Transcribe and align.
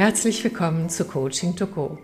Herzlich 0.00 0.42
willkommen 0.42 0.88
zu 0.88 1.04
Coaching 1.04 1.56
to 1.56 1.66
Go. 1.66 1.98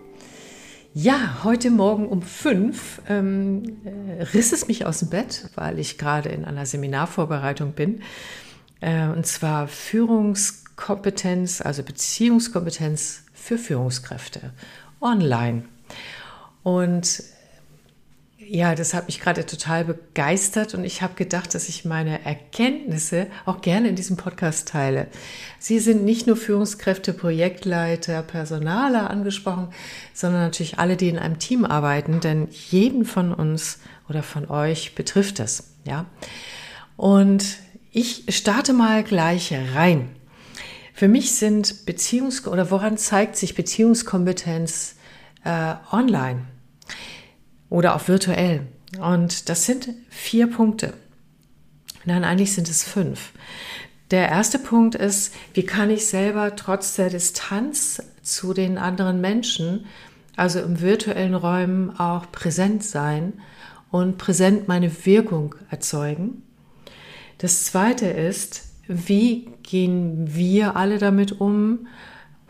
Ja, 0.93 1.43
heute 1.43 1.71
Morgen 1.71 2.07
um 2.07 2.21
fünf 2.21 3.01
ähm, 3.09 3.79
äh, 3.85 4.21
riss 4.21 4.53
es 4.53 4.67
mich 4.67 4.85
aus 4.85 4.99
dem 4.99 5.09
Bett, 5.09 5.49
weil 5.55 5.79
ich 5.79 5.97
gerade 5.97 6.29
in 6.29 6.45
einer 6.45 6.67
Seminarvorbereitung 6.67 7.71
bin. 7.71 8.03
Äh, 8.81 9.07
und 9.07 9.25
zwar 9.25 9.67
Führungskompetenz, 9.67 11.59
also 11.61 11.81
Beziehungskompetenz 11.81 13.23
für 13.33 13.57
Führungskräfte 13.57 14.53
online. 15.01 15.63
Und 16.61 17.23
ja, 18.49 18.75
das 18.75 18.93
hat 18.93 19.07
mich 19.07 19.19
gerade 19.19 19.45
total 19.45 19.85
begeistert 19.85 20.73
und 20.73 20.83
ich 20.83 21.01
habe 21.01 21.15
gedacht, 21.15 21.53
dass 21.53 21.69
ich 21.69 21.85
meine 21.85 22.23
Erkenntnisse 22.23 23.27
auch 23.45 23.61
gerne 23.61 23.89
in 23.89 23.95
diesem 23.95 24.17
Podcast 24.17 24.69
teile. 24.69 25.07
Sie 25.59 25.79
sind 25.79 26.05
nicht 26.05 26.27
nur 26.27 26.37
Führungskräfte, 26.37 27.13
Projektleiter, 27.13 28.21
Personaler 28.23 29.09
angesprochen, 29.09 29.69
sondern 30.13 30.41
natürlich 30.41 30.79
alle, 30.79 30.95
die 30.95 31.09
in 31.09 31.19
einem 31.19 31.39
Team 31.39 31.65
arbeiten, 31.65 32.19
denn 32.19 32.47
jeden 32.49 33.05
von 33.05 33.33
uns 33.33 33.79
oder 34.07 34.23
von 34.23 34.49
euch 34.49 34.95
betrifft 34.95 35.39
es, 35.39 35.75
ja. 35.83 36.05
Und 36.95 37.57
ich 37.91 38.25
starte 38.29 38.73
mal 38.73 39.03
gleich 39.03 39.53
rein. 39.75 40.09
Für 40.93 41.07
mich 41.07 41.35
sind 41.35 41.85
Beziehungs- 41.85 42.47
oder 42.47 42.71
woran 42.71 42.97
zeigt 42.97 43.35
sich 43.35 43.55
Beziehungskompetenz 43.55 44.95
äh, 45.43 45.75
online? 45.91 46.45
Oder 47.69 47.95
auch 47.95 48.07
virtuell. 48.07 48.67
Und 48.99 49.49
das 49.49 49.65
sind 49.65 49.89
vier 50.09 50.47
Punkte. 50.47 50.93
Nein, 52.05 52.23
eigentlich 52.23 52.53
sind 52.53 52.69
es 52.69 52.83
fünf. 52.83 53.31
Der 54.11 54.29
erste 54.29 54.59
Punkt 54.59 54.95
ist, 54.95 55.33
wie 55.53 55.63
kann 55.63 55.89
ich 55.89 56.05
selber 56.07 56.55
trotz 56.55 56.95
der 56.95 57.09
Distanz 57.09 58.01
zu 58.21 58.53
den 58.53 58.77
anderen 58.77 59.19
Menschen, 59.19 59.85
also 60.37 60.59
im 60.59 60.79
virtuellen 60.79 61.35
Räumen, 61.35 61.99
auch 61.99 62.31
präsent 62.31 62.83
sein 62.83 63.33
und 63.91 64.17
präsent 64.17 64.69
meine 64.69 65.05
Wirkung 65.05 65.55
erzeugen. 65.69 66.43
Das 67.39 67.65
zweite 67.65 68.07
ist, 68.07 68.63
wie 68.87 69.49
gehen 69.63 70.33
wir 70.33 70.77
alle 70.77 70.97
damit 70.97 71.41
um 71.41 71.87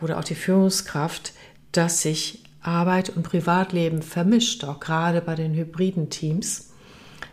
oder 0.00 0.18
auch 0.18 0.24
die 0.24 0.36
Führungskraft, 0.36 1.32
dass 1.72 2.02
sich 2.02 2.44
Arbeit 2.60 3.10
und 3.10 3.22
Privatleben 3.22 4.02
vermischt, 4.02 4.64
auch 4.64 4.80
gerade 4.80 5.20
bei 5.20 5.34
den 5.34 5.54
hybriden 5.54 6.10
Teams, 6.10 6.70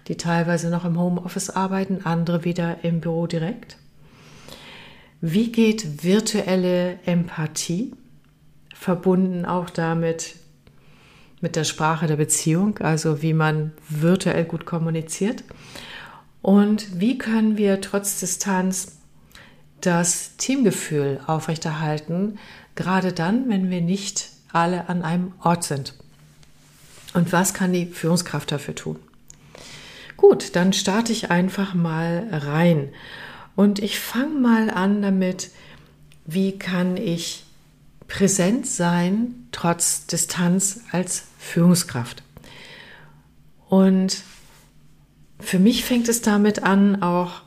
die 0.08 0.18
teilweise 0.18 0.70
noch 0.70 0.86
im 0.86 1.00
Homeoffice 1.00 1.50
arbeiten, 1.50 2.02
andere 2.04 2.44
wieder 2.46 2.84
im 2.84 3.02
Büro 3.02 3.28
direkt. 3.28 3.78
Wie 5.22 5.52
geht 5.52 6.04
virtuelle 6.04 7.00
Empathie, 7.06 7.94
verbunden 8.74 9.46
auch 9.46 9.70
damit 9.70 10.36
mit 11.42 11.56
der 11.56 11.64
Sprache 11.64 12.08
der 12.08 12.18
Beziehung, 12.18 12.78
also 12.80 13.22
wie 13.22 13.34
man 13.34 13.72
virtuell 13.90 14.46
gut 14.46 14.66
kommuniziert? 14.66 15.44
Und 16.42 17.00
wie 17.00 17.18
können 17.18 17.58
wir 17.58 17.82
trotz 17.82 18.20
Distanz 18.20 19.00
das 19.82 20.38
Teamgefühl 20.38 21.20
aufrechterhalten, 21.26 22.38
gerade 22.76 23.14
dann, 23.14 23.50
wenn 23.50 23.70
wir 23.70 23.82
nicht 23.82 24.30
alle 24.56 24.90
an 24.90 25.02
einem 25.02 25.34
Ort 25.42 25.64
sind. 25.64 25.94
Und 27.14 27.32
was 27.32 27.54
kann 27.54 27.74
die 27.74 27.86
Führungskraft 27.86 28.52
dafür 28.52 28.76
tun? 28.76 29.00
Gut, 30.18 30.56
dann 30.56 30.74
starte 30.74 31.12
ich 31.12 31.30
einfach 31.32 31.74
mal 31.74 32.28
rein. 32.32 32.90
Und 33.56 33.80
ich 33.80 34.00
fange 34.00 34.40
mal 34.40 34.70
an 34.70 35.02
damit, 35.02 35.52
wie 36.26 36.58
kann 36.58 36.98
ich 36.98 37.46
präsent 38.08 38.68
sein, 38.68 39.48
trotz 39.52 40.08
Distanz 40.08 40.82
als 40.92 41.24
Führungskraft. 41.40 42.24
Und 43.68 44.24
für 45.40 45.60
mich 45.60 45.84
fängt 45.84 46.10
es 46.10 46.22
damit 46.22 46.64
an, 46.64 47.02
auch, 47.02 47.42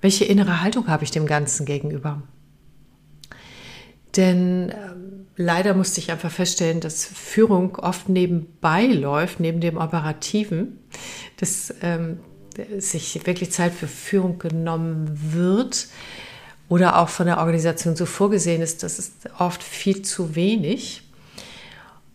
welche 0.00 0.24
innere 0.24 0.60
Haltung 0.60 0.86
habe 0.86 1.04
ich 1.04 1.10
dem 1.10 1.26
Ganzen 1.26 1.66
gegenüber? 1.66 2.22
Denn 4.16 4.70
ähm, 4.70 5.07
leider 5.38 5.72
musste 5.72 6.00
ich 6.00 6.10
einfach 6.10 6.30
feststellen, 6.30 6.80
dass 6.80 7.06
Führung 7.06 7.76
oft 7.76 8.08
nebenbei 8.10 8.86
läuft, 8.86 9.40
neben 9.40 9.60
dem 9.60 9.78
Operativen, 9.78 10.80
dass 11.38 11.72
ähm, 11.80 12.18
sich 12.78 13.24
wirklich 13.24 13.52
Zeit 13.52 13.72
für 13.72 13.86
Führung 13.86 14.38
genommen 14.38 15.08
wird 15.32 15.86
oder 16.68 16.98
auch 16.98 17.08
von 17.08 17.26
der 17.26 17.38
Organisation 17.38 17.96
so 17.96 18.04
vorgesehen 18.04 18.60
ist, 18.60 18.82
das 18.82 18.98
ist 18.98 19.12
oft 19.38 19.62
viel 19.62 20.02
zu 20.02 20.34
wenig. 20.34 21.02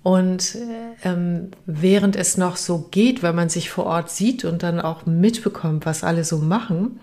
Und 0.04 0.58
ähm, 1.04 1.52
während 1.66 2.18
es 2.18 2.36
noch 2.36 2.58
so 2.58 2.90
geht, 2.92 3.24
weil 3.24 3.32
man 3.32 3.48
sich 3.48 3.70
vor 3.70 3.86
Ort 3.86 4.12
sieht 4.12 4.44
und 4.44 4.62
dann 4.62 4.82
auch 4.82 5.06
mitbekommt, 5.06 5.86
was 5.86 6.04
alle 6.04 6.26
so 6.26 6.40
machen, 6.40 7.00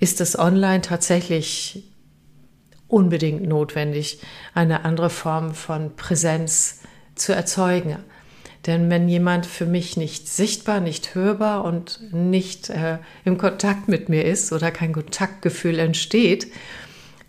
ist 0.00 0.20
das 0.20 0.38
online 0.38 0.80
tatsächlich 0.80 1.84
unbedingt 2.90 3.46
notwendig, 3.46 4.20
eine 4.54 4.84
andere 4.84 5.10
Form 5.10 5.54
von 5.54 5.96
Präsenz 5.96 6.80
zu 7.14 7.32
erzeugen. 7.32 7.96
Denn 8.66 8.90
wenn 8.90 9.08
jemand 9.08 9.46
für 9.46 9.64
mich 9.64 9.96
nicht 9.96 10.28
sichtbar, 10.28 10.80
nicht 10.80 11.14
hörbar 11.14 11.64
und 11.64 12.12
nicht 12.12 12.68
äh, 12.68 12.98
im 13.24 13.38
Kontakt 13.38 13.88
mit 13.88 14.08
mir 14.08 14.24
ist 14.24 14.52
oder 14.52 14.70
kein 14.70 14.92
Kontaktgefühl 14.92 15.78
entsteht, 15.78 16.48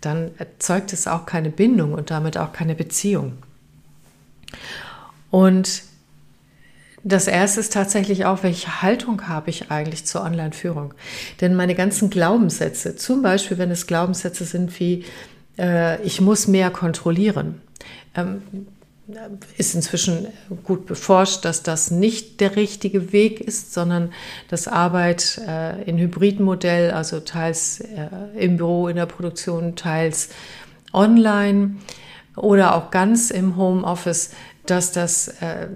dann 0.02 0.32
erzeugt 0.36 0.92
es 0.92 1.06
auch 1.06 1.24
keine 1.24 1.48
Bindung 1.48 1.94
und 1.94 2.10
damit 2.10 2.36
auch 2.36 2.52
keine 2.52 2.74
Beziehung. 2.74 3.38
Und 5.30 5.84
das 7.04 7.26
erste 7.26 7.60
ist 7.60 7.72
tatsächlich 7.72 8.26
auch, 8.26 8.42
welche 8.42 8.82
Haltung 8.82 9.26
habe 9.26 9.50
ich 9.50 9.70
eigentlich 9.70 10.04
zur 10.04 10.22
Online-Führung? 10.22 10.94
Denn 11.40 11.54
meine 11.54 11.74
ganzen 11.74 12.10
Glaubenssätze, 12.10 12.94
zum 12.94 13.22
Beispiel 13.22 13.58
wenn 13.58 13.70
es 13.72 13.86
Glaubenssätze 13.86 14.44
sind 14.44 14.78
wie, 14.78 15.04
äh, 15.58 16.02
ich 16.02 16.20
muss 16.20 16.48
mehr 16.48 16.70
kontrollieren. 16.70 17.60
Ähm, 18.14 18.42
ist 19.58 19.74
inzwischen 19.74 20.28
gut 20.64 20.86
beforscht, 20.86 21.44
dass 21.44 21.62
das 21.62 21.90
nicht 21.90 22.40
der 22.40 22.56
richtige 22.56 23.12
Weg 23.12 23.40
ist, 23.40 23.74
sondern 23.74 24.12
dass 24.48 24.68
Arbeit 24.68 25.40
äh, 25.46 25.82
in 25.82 25.98
Hybridmodell, 25.98 26.92
also 26.92 27.20
teils 27.20 27.80
äh, 27.80 28.08
im 28.38 28.56
Büro, 28.56 28.88
in 28.88 28.96
der 28.96 29.06
Produktion, 29.06 29.76
teils 29.76 30.30
online 30.92 31.76
oder 32.36 32.74
auch 32.74 32.90
ganz 32.90 33.30
im 33.30 33.56
Homeoffice, 33.56 34.30
dass 34.66 34.92
das 34.92 35.28
äh, 35.28 35.68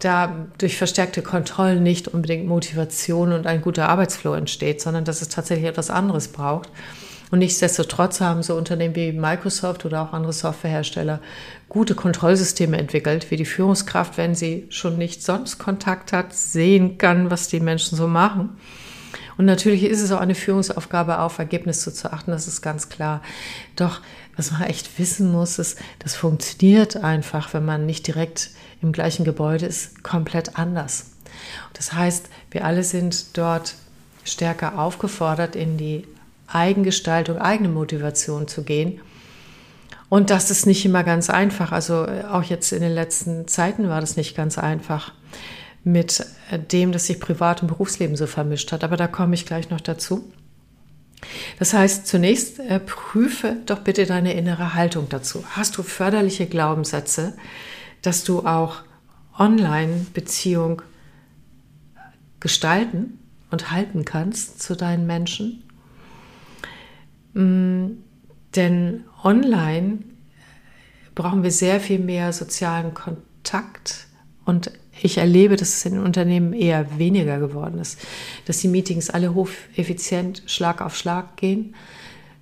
da 0.00 0.46
durch 0.58 0.76
verstärkte 0.76 1.22
Kontrollen 1.22 1.82
nicht 1.82 2.08
unbedingt 2.08 2.46
Motivation 2.46 3.32
und 3.32 3.46
ein 3.46 3.60
guter 3.60 3.88
Arbeitsflow 3.88 4.34
entsteht, 4.34 4.80
sondern 4.80 5.04
dass 5.04 5.22
es 5.22 5.28
tatsächlich 5.28 5.66
etwas 5.66 5.90
anderes 5.90 6.28
braucht. 6.28 6.68
Und 7.34 7.40
nichtsdestotrotz 7.40 8.20
haben 8.20 8.44
so 8.44 8.54
Unternehmen 8.54 8.94
wie 8.94 9.10
Microsoft 9.10 9.84
oder 9.84 10.02
auch 10.02 10.12
andere 10.12 10.32
Softwarehersteller 10.32 11.18
gute 11.68 11.96
Kontrollsysteme 11.96 12.78
entwickelt, 12.78 13.28
wie 13.32 13.36
die 13.36 13.44
Führungskraft, 13.44 14.18
wenn 14.18 14.36
sie 14.36 14.68
schon 14.68 14.98
nicht 14.98 15.20
sonst 15.20 15.58
Kontakt 15.58 16.12
hat, 16.12 16.32
sehen 16.32 16.96
kann, 16.96 17.32
was 17.32 17.48
die 17.48 17.58
Menschen 17.58 17.98
so 17.98 18.06
machen. 18.06 18.50
Und 19.36 19.46
natürlich 19.46 19.82
ist 19.82 20.00
es 20.00 20.12
auch 20.12 20.20
eine 20.20 20.36
Führungsaufgabe, 20.36 21.18
auf 21.18 21.40
Ergebnisse 21.40 21.92
zu 21.92 22.12
achten, 22.12 22.30
das 22.30 22.46
ist 22.46 22.62
ganz 22.62 22.88
klar. 22.88 23.20
Doch 23.74 24.00
was 24.36 24.52
man 24.52 24.62
echt 24.62 24.96
wissen 25.00 25.32
muss, 25.32 25.58
ist, 25.58 25.76
das 25.98 26.14
funktioniert 26.14 26.98
einfach, 26.98 27.52
wenn 27.52 27.64
man 27.64 27.84
nicht 27.84 28.06
direkt 28.06 28.50
im 28.80 28.92
gleichen 28.92 29.24
Gebäude 29.24 29.66
ist, 29.66 30.04
komplett 30.04 30.56
anders. 30.56 31.06
Das 31.72 31.94
heißt, 31.94 32.28
wir 32.52 32.64
alle 32.64 32.84
sind 32.84 33.36
dort 33.36 33.74
stärker 34.22 34.78
aufgefordert, 34.78 35.56
in 35.56 35.76
die 35.76 36.06
Eigengestaltung, 36.46 37.38
eigene 37.38 37.68
Motivation 37.68 38.48
zu 38.48 38.64
gehen. 38.64 39.00
Und 40.08 40.30
das 40.30 40.50
ist 40.50 40.66
nicht 40.66 40.84
immer 40.84 41.02
ganz 41.02 41.30
einfach. 41.30 41.72
Also 41.72 42.06
äh, 42.06 42.24
auch 42.30 42.42
jetzt 42.44 42.72
in 42.72 42.82
den 42.82 42.92
letzten 42.94 43.48
Zeiten 43.48 43.88
war 43.88 44.00
das 44.00 44.16
nicht 44.16 44.36
ganz 44.36 44.58
einfach 44.58 45.12
mit 45.82 46.24
äh, 46.50 46.58
dem, 46.58 46.92
dass 46.92 47.06
sich 47.06 47.20
Privat- 47.20 47.62
und 47.62 47.68
Berufsleben 47.68 48.16
so 48.16 48.26
vermischt 48.26 48.72
hat. 48.72 48.84
Aber 48.84 48.96
da 48.96 49.06
komme 49.06 49.34
ich 49.34 49.46
gleich 49.46 49.70
noch 49.70 49.80
dazu. 49.80 50.32
Das 51.58 51.72
heißt, 51.72 52.06
zunächst 52.06 52.60
äh, 52.60 52.80
prüfe 52.80 53.56
doch 53.66 53.80
bitte 53.80 54.06
deine 54.06 54.34
innere 54.34 54.74
Haltung 54.74 55.08
dazu. 55.08 55.44
Hast 55.50 55.78
du 55.78 55.82
förderliche 55.82 56.46
Glaubenssätze, 56.46 57.34
dass 58.02 58.24
du 58.24 58.46
auch 58.46 58.82
Online-Beziehung 59.38 60.82
gestalten 62.40 63.18
und 63.50 63.70
halten 63.70 64.04
kannst 64.04 64.62
zu 64.62 64.76
deinen 64.76 65.06
Menschen? 65.06 65.62
Mm, 67.34 67.98
denn 68.56 69.04
online 69.22 69.98
brauchen 71.14 71.42
wir 71.42 71.50
sehr 71.50 71.80
viel 71.80 71.98
mehr 71.98 72.32
sozialen 72.32 72.94
Kontakt 72.94 74.06
und 74.44 74.70
ich 75.02 75.18
erlebe, 75.18 75.56
dass 75.56 75.70
es 75.70 75.84
in 75.86 75.98
Unternehmen 75.98 76.52
eher 76.52 76.98
weniger 76.98 77.38
geworden 77.38 77.78
ist, 77.78 77.98
dass 78.46 78.58
die 78.58 78.68
Meetings 78.68 79.10
alle 79.10 79.34
hocheffizient 79.34 80.44
Schlag 80.46 80.80
auf 80.80 80.96
Schlag 80.96 81.36
gehen, 81.36 81.74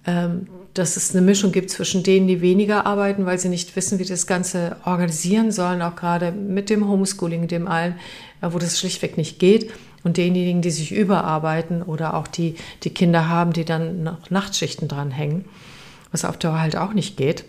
ähm, 0.06 0.46
dass 0.74 0.96
es 0.96 1.14
eine 1.14 1.22
Mischung 1.22 1.52
gibt 1.52 1.70
zwischen 1.70 2.02
denen, 2.02 2.28
die 2.28 2.40
weniger 2.40 2.86
arbeiten, 2.86 3.26
weil 3.26 3.38
sie 3.38 3.48
nicht 3.48 3.74
wissen, 3.76 3.98
wie 3.98 4.04
das 4.04 4.26
Ganze 4.26 4.76
organisieren 4.84 5.50
sollen, 5.50 5.82
auch 5.82 5.96
gerade 5.96 6.32
mit 6.32 6.70
dem 6.70 6.88
Homeschooling, 6.88 7.48
dem 7.48 7.68
allen, 7.68 7.94
äh, 8.40 8.48
wo 8.50 8.58
das 8.58 8.78
schlichtweg 8.78 9.16
nicht 9.16 9.38
geht. 9.38 9.70
Und 10.04 10.16
denjenigen, 10.16 10.62
die 10.62 10.70
sich 10.70 10.92
überarbeiten 10.92 11.82
oder 11.82 12.14
auch 12.14 12.26
die, 12.26 12.56
die 12.82 12.90
Kinder 12.90 13.28
haben, 13.28 13.52
die 13.52 13.64
dann 13.64 14.02
noch 14.02 14.30
Nachtschichten 14.30 14.88
dranhängen, 14.88 15.44
was 16.10 16.24
auf 16.24 16.36
Dauer 16.38 16.60
halt 16.60 16.76
auch 16.76 16.92
nicht 16.92 17.16
geht. 17.16 17.44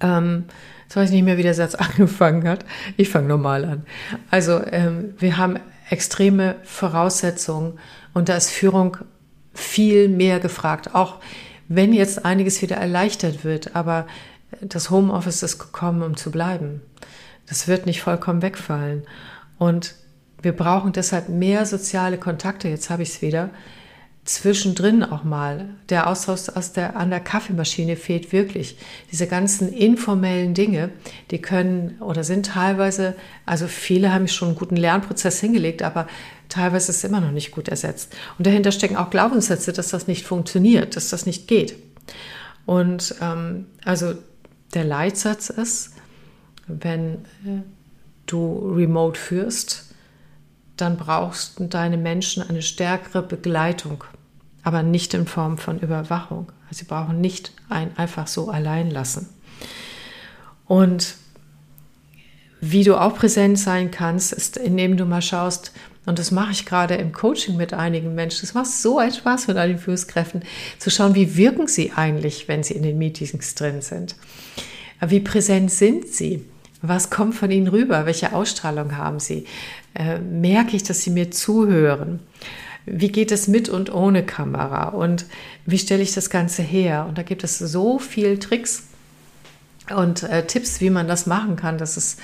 Ähm, 0.00 0.44
jetzt 0.82 0.96
weiß 0.96 1.10
ich 1.10 1.14
nicht 1.14 1.24
mehr, 1.24 1.38
wie 1.38 1.44
der 1.44 1.54
Satz 1.54 1.74
angefangen 1.76 2.48
hat. 2.48 2.64
Ich 2.96 3.08
fange 3.08 3.28
normal 3.28 3.64
an. 3.64 3.86
Also 4.30 4.60
ähm, 4.70 5.14
wir 5.18 5.36
haben 5.36 5.58
extreme 5.90 6.56
Voraussetzungen 6.64 7.78
und 8.14 8.28
da 8.28 8.36
ist 8.36 8.50
Führung 8.50 8.96
viel 9.54 10.08
mehr 10.08 10.40
gefragt. 10.40 10.94
Auch 10.94 11.20
wenn 11.68 11.92
jetzt 11.92 12.24
einiges 12.24 12.62
wieder 12.62 12.76
erleichtert 12.76 13.44
wird, 13.44 13.76
aber 13.76 14.06
das 14.60 14.90
Homeoffice 14.90 15.42
ist 15.42 15.58
gekommen, 15.58 16.02
um 16.02 16.16
zu 16.16 16.30
bleiben. 16.30 16.82
Das 17.46 17.68
wird 17.68 17.86
nicht 17.86 18.02
vollkommen 18.02 18.42
wegfallen. 18.42 19.04
Und 19.58 19.94
wir 20.42 20.52
brauchen 20.52 20.92
deshalb 20.92 21.28
mehr 21.28 21.66
soziale 21.66 22.18
Kontakte, 22.18 22.68
jetzt 22.68 22.90
habe 22.90 23.02
ich 23.02 23.10
es 23.10 23.22
wieder, 23.22 23.50
zwischendrin 24.24 25.02
auch 25.02 25.24
mal. 25.24 25.70
Der 25.88 26.06
Austausch 26.06 26.48
aus 26.48 26.72
der, 26.72 26.96
an 26.96 27.10
der 27.10 27.20
Kaffeemaschine 27.20 27.96
fehlt 27.96 28.32
wirklich. 28.32 28.76
Diese 29.10 29.26
ganzen 29.26 29.72
informellen 29.72 30.54
Dinge, 30.54 30.90
die 31.30 31.40
können 31.40 31.96
oder 32.00 32.22
sind 32.22 32.46
teilweise, 32.46 33.14
also 33.46 33.66
viele 33.66 34.12
haben 34.12 34.28
schon 34.28 34.48
einen 34.48 34.58
guten 34.58 34.76
Lernprozess 34.76 35.40
hingelegt, 35.40 35.82
aber 35.82 36.06
teilweise 36.48 36.92
ist 36.92 36.98
es 36.98 37.04
immer 37.04 37.20
noch 37.20 37.32
nicht 37.32 37.50
gut 37.50 37.68
ersetzt. 37.68 38.14
Und 38.38 38.46
dahinter 38.46 38.70
stecken 38.70 38.96
auch 38.96 39.10
Glaubenssätze, 39.10 39.72
dass 39.72 39.88
das 39.88 40.06
nicht 40.06 40.24
funktioniert, 40.24 40.94
dass 40.94 41.08
das 41.08 41.26
nicht 41.26 41.48
geht. 41.48 41.74
Und 42.64 43.16
ähm, 43.20 43.66
also 43.84 44.14
der 44.74 44.84
Leitsatz 44.84 45.50
ist, 45.50 45.94
wenn 46.68 47.14
äh, 47.44 47.62
du 48.26 48.72
remote 48.76 49.18
führst, 49.18 49.91
dann 50.82 50.96
brauchst 50.96 51.54
deine 51.58 51.96
Menschen 51.96 52.42
eine 52.42 52.60
stärkere 52.60 53.22
Begleitung, 53.22 54.04
aber 54.62 54.82
nicht 54.82 55.14
in 55.14 55.26
Form 55.26 55.56
von 55.56 55.78
Überwachung. 55.78 56.52
Also 56.68 56.80
sie 56.80 56.84
brauchen 56.84 57.20
nicht 57.20 57.52
ein 57.68 57.96
einfach 57.96 58.26
so 58.26 58.50
allein 58.50 58.90
lassen. 58.90 59.28
Und 60.66 61.14
wie 62.60 62.84
du 62.84 62.96
auch 62.96 63.14
präsent 63.14 63.58
sein 63.58 63.90
kannst, 63.90 64.32
ist, 64.32 64.56
indem 64.56 64.96
du 64.96 65.04
mal 65.04 65.22
schaust, 65.22 65.72
und 66.04 66.18
das 66.18 66.30
mache 66.32 66.52
ich 66.52 66.66
gerade 66.66 66.94
im 66.94 67.12
Coaching 67.12 67.56
mit 67.56 67.74
einigen 67.74 68.14
Menschen. 68.14 68.44
Es 68.44 68.54
macht 68.54 68.66
so 68.66 68.98
einen 68.98 69.12
Spaß 69.12 69.46
mit 69.46 69.56
einigen 69.56 69.78
Führungskräften, 69.78 70.42
zu 70.78 70.90
schauen, 70.90 71.14
wie 71.14 71.36
wirken 71.36 71.68
sie 71.68 71.92
eigentlich, 71.92 72.48
wenn 72.48 72.64
sie 72.64 72.74
in 72.74 72.82
den 72.82 72.98
Meetings 72.98 73.54
drin 73.54 73.82
sind. 73.82 74.16
Wie 75.00 75.20
präsent 75.20 75.70
sind 75.70 76.08
sie? 76.08 76.44
Was 76.80 77.10
kommt 77.10 77.36
von 77.36 77.50
ihnen 77.52 77.68
rüber? 77.68 78.06
Welche 78.06 78.32
Ausstrahlung 78.32 78.96
haben 78.96 79.20
sie? 79.20 79.46
Äh, 79.94 80.18
merke 80.18 80.76
ich, 80.76 80.82
dass 80.82 81.02
sie 81.02 81.10
mir 81.10 81.30
zuhören? 81.30 82.20
Wie 82.86 83.08
geht 83.08 83.30
es 83.30 83.46
mit 83.46 83.68
und 83.68 83.92
ohne 83.92 84.24
Kamera? 84.24 84.88
Und 84.88 85.26
wie 85.66 85.78
stelle 85.78 86.02
ich 86.02 86.12
das 86.12 86.30
Ganze 86.30 86.62
her? 86.62 87.06
Und 87.08 87.18
da 87.18 87.22
gibt 87.22 87.44
es 87.44 87.58
so 87.58 87.98
viele 87.98 88.38
Tricks 88.38 88.84
und 89.94 90.22
äh, 90.24 90.46
Tipps, 90.46 90.80
wie 90.80 90.90
man 90.90 91.08
das 91.08 91.26
machen 91.26 91.56
kann. 91.56 91.78
Das 91.78 91.96
ist 91.96 92.18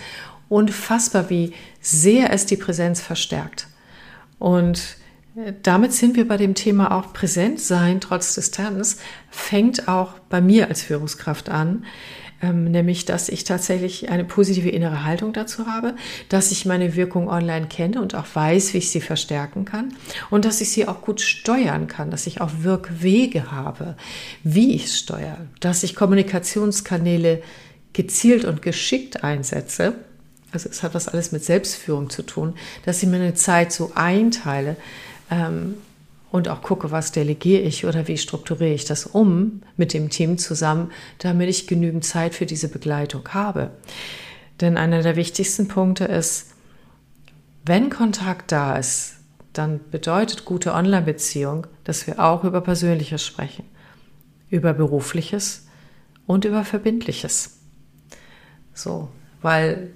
unfassbar, 0.48 1.30
wie 1.30 1.52
sehr 1.80 2.32
es 2.32 2.46
die 2.46 2.56
Präsenz 2.56 3.00
verstärkt. 3.00 3.68
Und 4.38 4.96
äh, 5.36 5.52
damit 5.62 5.92
sind 5.92 6.16
wir 6.16 6.26
bei 6.26 6.36
dem 6.36 6.54
Thema 6.54 6.92
auch 6.92 7.12
präsent 7.12 7.60
sein 7.60 8.00
trotz 8.00 8.34
Distanz, 8.34 8.98
fängt 9.30 9.88
auch 9.88 10.14
bei 10.30 10.40
mir 10.40 10.68
als 10.68 10.82
Führungskraft 10.82 11.48
an, 11.48 11.84
nämlich 12.40 13.04
dass 13.04 13.28
ich 13.28 13.44
tatsächlich 13.44 14.10
eine 14.10 14.24
positive 14.24 14.68
innere 14.68 15.04
Haltung 15.04 15.32
dazu 15.32 15.66
habe, 15.66 15.94
dass 16.28 16.52
ich 16.52 16.66
meine 16.66 16.94
Wirkung 16.94 17.28
online 17.28 17.66
kenne 17.66 18.00
und 18.00 18.14
auch 18.14 18.26
weiß, 18.32 18.74
wie 18.74 18.78
ich 18.78 18.90
sie 18.90 19.00
verstärken 19.00 19.64
kann 19.64 19.94
und 20.30 20.44
dass 20.44 20.60
ich 20.60 20.70
sie 20.70 20.86
auch 20.86 21.02
gut 21.02 21.20
steuern 21.20 21.88
kann, 21.88 22.10
dass 22.10 22.26
ich 22.26 22.40
auch 22.40 22.50
Wirkwege 22.60 23.50
habe, 23.50 23.96
wie 24.44 24.74
ich 24.74 24.84
es 24.84 24.98
steuere, 24.98 25.38
dass 25.60 25.82
ich 25.82 25.96
Kommunikationskanäle 25.96 27.42
gezielt 27.92 28.44
und 28.44 28.62
geschickt 28.62 29.24
einsetze. 29.24 29.94
Also 30.52 30.68
es 30.68 30.82
hat 30.82 30.94
was 30.94 31.08
alles 31.08 31.32
mit 31.32 31.44
Selbstführung 31.44 32.08
zu 32.08 32.22
tun, 32.22 32.54
dass 32.84 33.02
ich 33.02 33.08
mir 33.08 33.16
eine 33.16 33.34
Zeit 33.34 33.72
so 33.72 33.92
einteile, 33.94 34.76
ähm, 35.30 35.74
und 36.30 36.48
auch 36.48 36.62
gucke, 36.62 36.90
was 36.90 37.12
delegiere 37.12 37.62
ich 37.62 37.86
oder 37.86 38.06
wie 38.08 38.18
strukturiere 38.18 38.74
ich 38.74 38.84
das 38.84 39.06
um 39.06 39.62
mit 39.76 39.94
dem 39.94 40.10
Team 40.10 40.38
zusammen, 40.38 40.92
damit 41.18 41.48
ich 41.48 41.66
genügend 41.66 42.04
Zeit 42.04 42.34
für 42.34 42.46
diese 42.46 42.68
Begleitung 42.68 43.28
habe. 43.30 43.70
Denn 44.60 44.76
einer 44.76 45.02
der 45.02 45.16
wichtigsten 45.16 45.68
Punkte 45.68 46.04
ist, 46.04 46.52
wenn 47.64 47.90
Kontakt 47.90 48.52
da 48.52 48.76
ist, 48.76 49.16
dann 49.52 49.80
bedeutet 49.90 50.44
gute 50.44 50.72
Online-Beziehung, 50.74 51.66
dass 51.84 52.06
wir 52.06 52.18
auch 52.18 52.44
über 52.44 52.60
Persönliches 52.60 53.24
sprechen, 53.24 53.64
über 54.50 54.72
Berufliches 54.72 55.66
und 56.26 56.44
über 56.44 56.64
Verbindliches. 56.64 57.58
So, 58.74 59.08
weil 59.42 59.90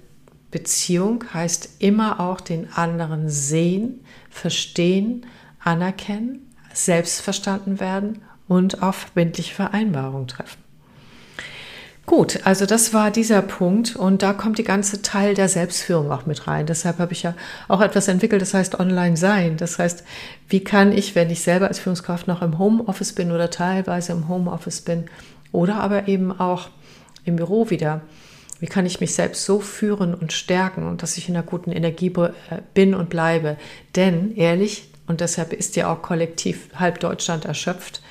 Beziehung 0.51 1.23
heißt 1.33 1.77
immer 1.79 2.19
auch 2.19 2.41
den 2.41 2.71
anderen 2.73 3.29
sehen, 3.29 4.01
verstehen, 4.29 5.25
anerkennen, 5.63 6.53
selbst 6.73 7.21
verstanden 7.21 7.79
werden 7.79 8.21
und 8.47 8.81
auf 8.81 8.95
verbindliche 8.95 9.53
Vereinbarungen 9.53 10.27
treffen. 10.27 10.63
Gut, 12.05 12.41
also 12.43 12.65
das 12.65 12.93
war 12.93 13.11
dieser 13.11 13.41
Punkt 13.41 13.95
und 13.95 14.23
da 14.23 14.33
kommt 14.33 14.57
die 14.57 14.65
ganze 14.65 15.01
Teil 15.01 15.35
der 15.35 15.47
Selbstführung 15.47 16.11
auch 16.11 16.25
mit 16.25 16.47
rein. 16.47 16.65
Deshalb 16.65 16.99
habe 16.99 17.13
ich 17.13 17.23
ja 17.23 17.33
auch 17.69 17.79
etwas 17.79 18.09
entwickelt, 18.09 18.41
das 18.41 18.53
heißt 18.53 18.77
Online 18.77 19.15
sein. 19.15 19.55
Das 19.55 19.79
heißt, 19.79 20.03
wie 20.49 20.61
kann 20.61 20.91
ich, 20.91 21.15
wenn 21.15 21.29
ich 21.29 21.41
selber 21.41 21.69
als 21.69 21.79
Führungskraft 21.79 22.27
noch 22.27 22.41
im 22.41 22.59
Homeoffice 22.59 23.13
bin 23.13 23.31
oder 23.31 23.49
teilweise 23.49 24.11
im 24.11 24.27
Homeoffice 24.27 24.81
bin 24.81 25.05
oder 25.53 25.75
aber 25.75 26.09
eben 26.09 26.37
auch 26.37 26.67
im 27.23 27.37
Büro 27.37 27.69
wieder, 27.69 28.01
wie 28.59 28.67
kann 28.67 28.85
ich 28.85 28.99
mich 28.99 29.13
selbst 29.15 29.45
so 29.45 29.61
führen 29.61 30.13
und 30.13 30.33
stärken 30.33 30.85
und 30.87 31.03
dass 31.03 31.17
ich 31.17 31.29
in 31.29 31.37
einer 31.37 31.45
guten 31.45 31.71
Energie 31.71 32.11
äh, 32.17 32.59
bin 32.73 32.95
und 32.95 33.09
bleibe? 33.09 33.55
Denn 33.95 34.35
ehrlich, 34.35 34.89
und 35.07 35.21
deshalb 35.21 35.53
ist 35.53 35.75
ja 35.75 35.91
auch 35.91 36.01
kollektiv 36.01 36.69
halb 36.75 36.99
Deutschland 36.99 37.45
erschöpft. 37.45 38.01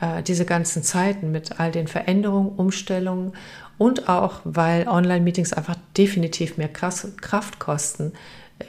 Äh, 0.00 0.22
diese 0.22 0.44
ganzen 0.44 0.82
Zeiten 0.82 1.30
mit 1.30 1.60
all 1.60 1.70
den 1.70 1.86
Veränderungen, 1.86 2.50
Umstellungen 2.50 3.32
und 3.78 4.08
auch, 4.08 4.40
weil 4.44 4.88
Online-Meetings 4.88 5.52
einfach 5.52 5.76
definitiv 5.96 6.56
mehr 6.56 6.68
Kraft 6.68 7.58
kosten, 7.58 8.12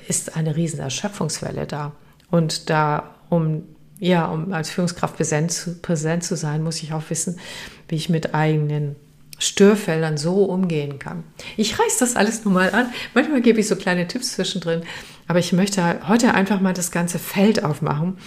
ist 0.07 0.35
eine 0.35 0.55
riesen 0.55 0.79
Erschöpfungswelle 0.79 1.67
da. 1.67 1.91
Und 2.29 2.69
da, 2.69 3.15
um 3.29 3.63
ja, 3.99 4.25
um 4.25 4.51
als 4.51 4.71
Führungskraft 4.71 5.15
präsent 5.15 5.51
zu, 5.51 5.75
präsent 5.79 6.23
zu 6.23 6.35
sein, 6.35 6.63
muss 6.63 6.81
ich 6.81 6.91
auch 6.91 7.03
wissen, 7.09 7.39
wie 7.87 7.95
ich 7.95 8.09
mit 8.09 8.33
eigenen 8.33 8.95
Störfeldern 9.37 10.17
so 10.17 10.45
umgehen 10.45 10.97
kann. 10.97 11.23
Ich 11.55 11.77
reiß 11.79 11.97
das 11.97 12.15
alles 12.15 12.43
nur 12.43 12.53
mal 12.53 12.71
an. 12.71 12.89
Manchmal 13.13 13.41
gebe 13.41 13.59
ich 13.59 13.67
so 13.67 13.75
kleine 13.75 14.07
Tipps 14.07 14.33
zwischendrin, 14.33 14.83
aber 15.31 15.39
ich 15.39 15.53
möchte 15.53 16.05
heute 16.09 16.33
einfach 16.33 16.59
mal 16.59 16.73
das 16.73 16.91
ganze 16.91 17.17
Feld 17.17 17.63
aufmachen, 17.63 18.17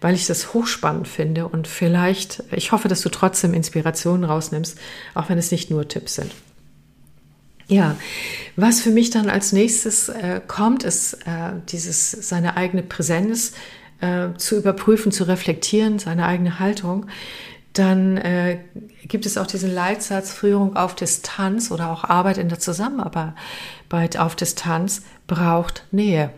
weil 0.00 0.16
ich 0.16 0.26
das 0.26 0.54
hochspannend 0.54 1.06
finde 1.06 1.46
und 1.46 1.68
vielleicht, 1.68 2.42
ich 2.50 2.72
hoffe, 2.72 2.88
dass 2.88 3.00
du 3.00 3.10
trotzdem 3.10 3.54
Inspirationen 3.54 4.24
rausnimmst, 4.24 4.76
auch 5.14 5.28
wenn 5.28 5.38
es 5.38 5.52
nicht 5.52 5.70
nur 5.70 5.86
Tipps 5.86 6.16
sind. 6.16 6.32
Ja, 7.68 7.94
was 8.56 8.80
für 8.80 8.90
mich 8.90 9.10
dann 9.10 9.30
als 9.30 9.52
nächstes 9.52 10.08
äh, 10.08 10.40
kommt, 10.48 10.82
ist 10.82 11.12
äh, 11.28 11.52
dieses 11.68 12.10
seine 12.10 12.56
eigene 12.56 12.82
Präsenz 12.82 13.52
äh, 14.00 14.30
zu 14.36 14.56
überprüfen, 14.56 15.12
zu 15.12 15.28
reflektieren, 15.28 16.00
seine 16.00 16.26
eigene 16.26 16.58
Haltung. 16.58 17.06
Dann 17.72 18.16
äh, 18.16 18.58
gibt 19.04 19.26
es 19.26 19.38
auch 19.38 19.46
diesen 19.46 19.72
Leitsatz 19.72 20.32
Führung 20.32 20.74
auf 20.74 20.96
Distanz 20.96 21.70
oder 21.70 21.92
auch 21.92 22.02
Arbeit 22.02 22.36
in 22.36 22.48
der 22.48 22.58
Zusammenarbeit 22.58 24.16
auf 24.18 24.34
Distanz 24.34 25.02
braucht 25.28 25.84
Nähe. 25.92 26.32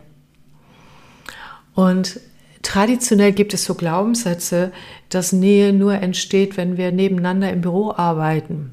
Und 1.80 2.20
traditionell 2.60 3.32
gibt 3.32 3.54
es 3.54 3.64
so 3.64 3.74
Glaubenssätze, 3.74 4.70
dass 5.08 5.32
Nähe 5.32 5.72
nur 5.72 5.94
entsteht, 5.94 6.58
wenn 6.58 6.76
wir 6.76 6.92
nebeneinander 6.92 7.50
im 7.50 7.62
Büro 7.62 7.92
arbeiten. 7.96 8.72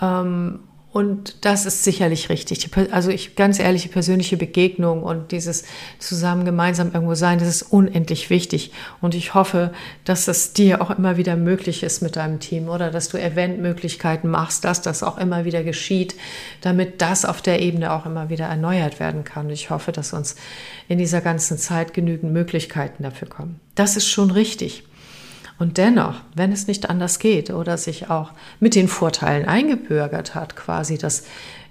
Ähm, 0.00 0.58
und 0.92 1.46
das 1.46 1.64
ist 1.64 1.84
sicherlich 1.84 2.28
richtig. 2.28 2.68
Also 2.90 3.08
ich 3.08 3.34
ganz 3.34 3.58
ehrliche 3.58 3.88
persönliche 3.88 4.36
Begegnung 4.36 5.02
und 5.02 5.32
dieses 5.32 5.64
zusammen 5.98 6.44
gemeinsam 6.44 6.92
irgendwo 6.92 7.14
sein, 7.14 7.38
das 7.38 7.48
ist 7.48 7.62
unendlich 7.62 8.28
wichtig. 8.28 8.72
Und 9.00 9.14
ich 9.14 9.32
hoffe, 9.32 9.72
dass 10.04 10.28
es 10.28 10.52
dir 10.52 10.82
auch 10.82 10.90
immer 10.90 11.16
wieder 11.16 11.34
möglich 11.36 11.82
ist 11.82 12.02
mit 12.02 12.16
deinem 12.16 12.40
Team 12.40 12.68
oder 12.68 12.90
dass 12.90 13.08
du 13.08 13.16
Eventmöglichkeiten 13.16 14.28
machst, 14.28 14.66
dass 14.66 14.82
das 14.82 15.02
auch 15.02 15.16
immer 15.16 15.46
wieder 15.46 15.64
geschieht, 15.64 16.14
damit 16.60 17.00
das 17.00 17.24
auf 17.24 17.40
der 17.40 17.60
Ebene 17.62 17.90
auch 17.90 18.04
immer 18.04 18.28
wieder 18.28 18.44
erneuert 18.44 19.00
werden 19.00 19.24
kann. 19.24 19.46
Und 19.46 19.52
ich 19.52 19.70
hoffe, 19.70 19.92
dass 19.92 20.12
uns 20.12 20.36
in 20.88 20.98
dieser 20.98 21.22
ganzen 21.22 21.56
Zeit 21.56 21.94
genügend 21.94 22.34
Möglichkeiten 22.34 23.02
dafür 23.02 23.28
kommen. 23.28 23.60
Das 23.76 23.96
ist 23.96 24.08
schon 24.08 24.30
richtig. 24.30 24.84
Und 25.62 25.78
dennoch, 25.78 26.16
wenn 26.34 26.50
es 26.50 26.66
nicht 26.66 26.90
anders 26.90 27.20
geht 27.20 27.50
oder 27.50 27.78
sich 27.78 28.10
auch 28.10 28.32
mit 28.58 28.74
den 28.74 28.88
Vorteilen 28.88 29.46
eingebürgert 29.46 30.34
hat, 30.34 30.56
quasi, 30.56 30.98
dass 30.98 31.22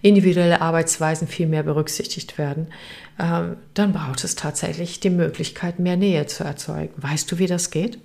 individuelle 0.01 0.61
Arbeitsweisen 0.61 1.27
viel 1.27 1.45
mehr 1.45 1.63
berücksichtigt 1.63 2.37
werden, 2.37 2.67
ähm, 3.19 3.57
dann 3.73 3.91
braucht 3.91 4.23
es 4.23 4.35
tatsächlich 4.35 5.01
die 5.01 5.09
Möglichkeit, 5.09 5.79
mehr 5.79 5.97
Nähe 5.97 6.25
zu 6.25 6.45
erzeugen. 6.45 6.93
Weißt 6.95 7.29
du, 7.29 7.37
wie 7.37 7.47
das 7.47 7.69
geht? 7.69 7.99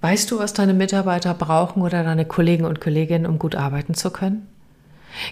Weißt 0.00 0.30
du, 0.30 0.38
was 0.38 0.54
deine 0.54 0.72
Mitarbeiter 0.72 1.34
brauchen 1.34 1.82
oder 1.82 2.02
deine 2.04 2.24
Kollegen 2.24 2.64
und 2.64 2.80
Kolleginnen, 2.80 3.26
um 3.26 3.38
gut 3.38 3.54
arbeiten 3.54 3.92
zu 3.92 4.10
können? 4.10 4.46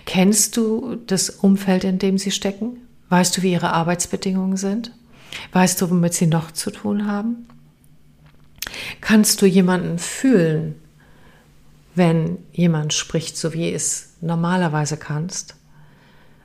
Kennst 0.04 0.59
du 0.59 0.97
das 1.06 1.30
Umfeld, 1.30 1.85
in 1.85 1.99
dem 1.99 2.18
sie 2.18 2.32
stecken? 2.32 2.76
Weißt 3.09 3.35
du, 3.35 3.40
wie 3.40 3.52
ihre 3.52 3.73
Arbeitsbedingungen 3.73 4.59
sind? 4.59 4.92
Weißt 5.52 5.80
du, 5.80 5.88
womit 5.88 6.12
sie 6.12 6.26
noch 6.26 6.50
zu 6.50 6.71
tun 6.71 7.06
haben? 7.06 7.47
Kannst 9.00 9.43
du 9.43 9.47
jemanden 9.47 9.99
fühlen, 9.99 10.81
wenn 11.95 12.38
jemand 12.52 12.93
spricht, 12.95 13.37
so 13.37 13.52
wie 13.52 13.73
es 13.73 14.14
normalerweise 14.21 14.97
kannst? 14.97 15.57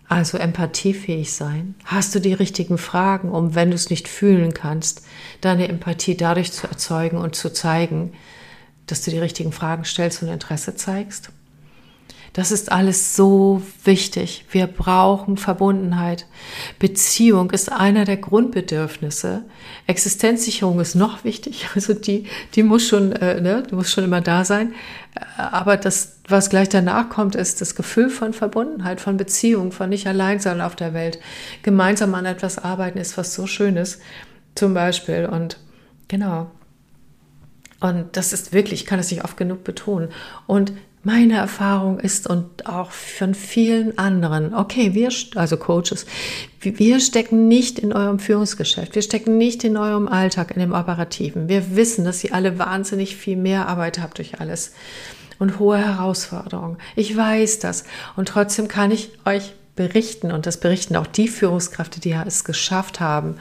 Also 0.10 0.38
empathiefähig 0.38 1.34
sein. 1.34 1.76
Hast 1.84 2.16
du 2.16 2.20
die 2.20 2.34
richtigen 2.34 2.78
Fragen, 2.78 3.30
um, 3.30 3.56
wenn 3.56 3.72
du 3.72 3.76
es 3.76 3.90
nicht 3.90 4.08
fühlen 4.08 4.54
kannst, 4.54 5.06
deine 5.42 5.68
Empathie 5.68 6.16
dadurch 6.16 6.54
zu 6.54 6.68
erzeugen 6.68 7.18
und 7.18 7.36
zu 7.36 7.52
zeigen, 7.52 8.14
dass 8.86 9.02
du 9.02 9.12
die 9.12 9.20
richtigen 9.20 9.52
Fragen 9.52 9.84
stellst 9.84 10.24
und 10.24 10.30
Interesse 10.30 10.76
zeigst? 10.76 11.30
Das 12.34 12.52
ist 12.52 12.72
alles 12.72 13.16
so 13.16 13.62
wichtig. 13.84 14.46
Wir 14.52 14.68
brauchen 14.68 15.38
Verbundenheit. 15.38 16.26
Beziehung 16.80 17.52
ist 17.52 17.72
einer 17.72 18.06
der 18.06 18.18
Grundbedürfnisse. 18.18 19.44
Existenzsicherung 19.88 20.80
ist 20.80 20.96
noch 20.96 21.24
wichtig. 21.24 21.68
Also 21.76 21.94
die, 21.94 22.26
die 22.56 22.64
muss 22.64 22.88
schon, 22.88 23.12
äh, 23.12 23.40
ne, 23.40 23.64
die 23.70 23.76
muss 23.76 23.92
schon 23.92 24.04
immer 24.04 24.22
da 24.22 24.44
sein. 24.46 24.74
Aber 25.38 25.78
das, 25.78 26.20
was 26.28 26.50
gleich 26.50 26.70
danach 26.70 27.10
kommt, 27.10 27.36
ist 27.36 27.62
das 27.62 27.76
Gefühl 27.76 28.10
von 28.10 28.34
Verbundenheit, 28.34 29.00
von 29.00 29.18
Beziehung, 29.18 29.72
von 29.72 29.90
nicht 29.90 30.08
allein 30.08 30.40
sein 30.40 30.62
auf 30.62 30.76
der 30.76 30.94
Welt. 30.94 31.20
Gemeinsam 31.64 32.16
an 32.16 32.26
etwas 32.26 32.58
arbeiten 32.58 32.98
ist 32.98 33.18
was 33.18 33.34
so 33.34 33.48
Schönes. 33.48 34.00
Zum 34.56 34.74
Beispiel. 34.74 35.26
Und 35.26 35.60
genau. 36.08 36.50
Und 37.80 38.18
das 38.18 38.34
ist 38.34 38.54
wirklich, 38.54 38.82
ich 38.82 38.88
kann 38.88 39.00
es 39.00 39.12
nicht 39.12 39.24
oft 39.24 39.38
genug 39.38 39.64
betonen. 39.64 40.10
Und 40.48 40.74
meine 41.08 41.38
Erfahrung 41.38 42.02
ist 42.02 42.30
und 42.30 42.68
auch 42.68 42.92
von 42.92 43.34
vielen 43.34 43.98
anderen, 43.98 44.54
okay, 44.54 44.94
wir, 44.94 45.10
also 45.36 45.56
Coaches, 45.56 46.06
wir 46.60 47.00
stecken 47.00 47.48
nicht 47.48 47.80
in 47.80 47.94
eurem 47.94 48.20
Führungsgeschäft, 48.20 48.94
wir 48.94 49.02
stecken 49.02 49.38
nicht 49.38 49.64
in 49.64 49.78
eurem 49.78 50.10
Alltag, 50.10 50.52
in 50.52 50.60
dem 50.60 50.74
Operativen. 50.74 51.48
Wir 51.48 51.78
wissen, 51.78 52.04
dass 52.04 52.26
ihr 52.26 52.34
alle 52.34 52.60
wahnsinnig 52.60 53.16
viel 53.16 53.38
mehr 53.38 53.70
Arbeit 53.70 54.00
habt 54.00 54.18
durch 54.18 54.42
alles 54.42 54.74
und 55.40 55.60
hohe 55.60 55.78
Herausforderungen. 55.78 56.78
Ich 56.98 57.16
weiß 57.16 57.60
das 57.60 57.86
und 58.18 58.28
trotzdem 58.28 58.68
kann 58.68 58.92
ich 58.92 59.12
euch 59.24 59.54
berichten 59.78 60.34
und 60.34 60.46
das 60.46 60.60
berichten 60.60 60.98
auch 60.98 61.08
die 61.08 61.30
Führungskräfte, 61.30 62.02
die 62.02 62.12
es 62.12 62.44
geschafft 62.44 63.00
haben, 63.00 63.38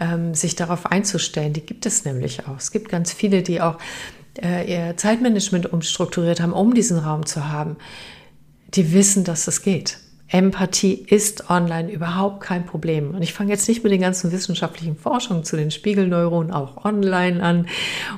ähm, 0.00 0.34
sich 0.34 0.56
darauf 0.56 0.86
einzustellen. 0.86 1.52
Die 1.52 1.66
gibt 1.66 1.84
es 1.84 2.06
nämlich 2.06 2.48
auch. 2.48 2.56
Es 2.56 2.72
gibt 2.72 2.88
ganz 2.88 3.12
viele, 3.12 3.42
die 3.42 3.60
auch 3.60 3.76
äh, 4.42 4.70
ihr 4.70 4.96
Zeitmanagement 4.96 5.72
umstrukturiert 5.72 6.40
haben, 6.40 6.52
um 6.52 6.74
diesen 6.74 6.98
Raum 6.98 7.26
zu 7.26 7.48
haben, 7.48 7.76
die 8.74 8.92
wissen, 8.92 9.24
dass 9.24 9.46
es 9.46 9.62
geht. 9.62 9.98
Empathie 10.28 10.94
ist 10.94 11.48
online 11.50 11.92
überhaupt 11.92 12.40
kein 12.40 12.66
Problem. 12.66 13.14
Und 13.14 13.22
ich 13.22 13.32
fange 13.32 13.50
jetzt 13.50 13.68
nicht 13.68 13.84
mit 13.84 13.92
den 13.92 14.00
ganzen 14.00 14.32
wissenschaftlichen 14.32 14.96
Forschungen 14.96 15.44
zu 15.44 15.56
den 15.56 15.70
Spiegelneuronen 15.70 16.50
auch 16.50 16.84
online 16.84 17.42
an 17.42 17.66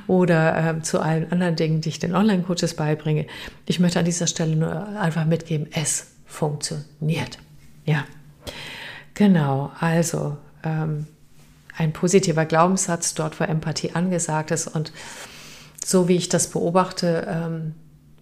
oder 0.07 0.77
äh, 0.77 0.81
zu 0.81 0.99
allen 0.99 1.31
anderen 1.31 1.55
Dingen, 1.55 1.81
die 1.81 1.89
ich 1.89 1.99
den 1.99 2.15
Online-Coaches 2.15 2.75
beibringe. 2.75 3.27
Ich 3.67 3.79
möchte 3.79 3.99
an 3.99 4.05
dieser 4.05 4.25
Stelle 4.25 4.55
nur 4.55 4.87
einfach 4.99 5.25
mitgeben, 5.25 5.67
es 5.73 6.07
funktioniert. 6.25 7.37
Ja, 7.85 8.05
genau. 9.13 9.71
Also 9.79 10.37
ähm, 10.63 11.05
ein 11.77 11.93
positiver 11.93 12.45
Glaubenssatz 12.45 13.13
dort, 13.13 13.39
wo 13.39 13.43
Empathie 13.43 13.91
angesagt 13.91 14.49
ist 14.49 14.67
und 14.67 14.91
so 15.87 16.09
wie 16.09 16.17
ich 16.17 16.27
das 16.27 16.47
beobachte, 16.49 17.25
ähm, 17.29 17.73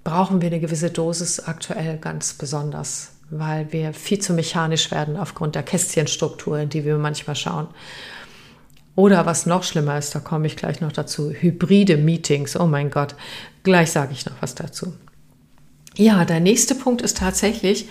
brauchen 0.04 0.40
wir 0.40 0.50
eine 0.50 0.60
gewisse 0.60 0.92
Dosis 0.92 1.40
aktuell 1.40 1.98
ganz 1.98 2.36
besonders, 2.36 3.14
weil 3.32 3.74
wir 3.74 3.92
viel 3.92 4.20
zu 4.20 4.34
mechanisch 4.34 4.92
werden 4.92 5.18
aufgrund 5.18 5.56
der 5.56 5.64
Kästchenstruktur, 5.64 6.60
in 6.60 6.70
die 6.70 6.86
wir 6.86 7.00
manchmal 7.00 7.36
schauen. 7.36 7.68
Oder 8.96 9.26
was 9.26 9.48
noch 9.48 9.64
schlimmer 9.64 9.98
ist, 9.98 10.14
da 10.14 10.20
komme 10.20 10.46
ich 10.46 10.56
gleich 10.56 10.80
noch 10.80 10.92
dazu, 10.92 11.32
hybride 11.32 11.98
Meetings. 11.98 12.56
Oh 12.56 12.68
mein 12.68 12.92
Gott, 12.92 13.16
gleich 13.64 13.90
sage 13.90 14.14
ich 14.14 14.28
noch 14.28 14.36
was 14.42 14.54
dazu. 14.54 14.94
Ja, 15.96 16.24
der 16.24 16.42
nächste 16.42 16.76
Punkt 16.76 17.02
ist 17.02 17.18
tatsächlich, 17.18 17.90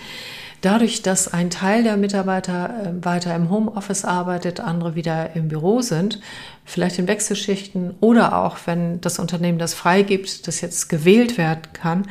dadurch, 0.65 1.01
dass 1.01 1.31
ein 1.31 1.49
Teil 1.49 1.83
der 1.83 1.95
Mitarbeiter 1.95 2.69
äh, 2.69 3.05
weiter 3.05 3.35
im 3.35 3.49
Homeoffice 3.49 4.03
arbeitet, 4.03 4.59
andere 4.59 4.95
wieder 4.95 5.35
im 5.35 5.47
Büro 5.47 5.81
sind, 5.81 6.19
vielleicht 6.65 6.97
in 6.97 7.07
Wechselschichten 7.07 7.93
oder 8.01 8.37
auch, 8.37 8.57
wenn 8.65 8.99
das 9.01 9.19
Unternehmen 9.19 9.59
das 9.59 9.73
freigibt, 9.73 10.47
das 10.47 10.61
jetzt 10.61 10.89
gewählt 10.89 11.37
werden 11.37 11.61
kann, 11.73 12.07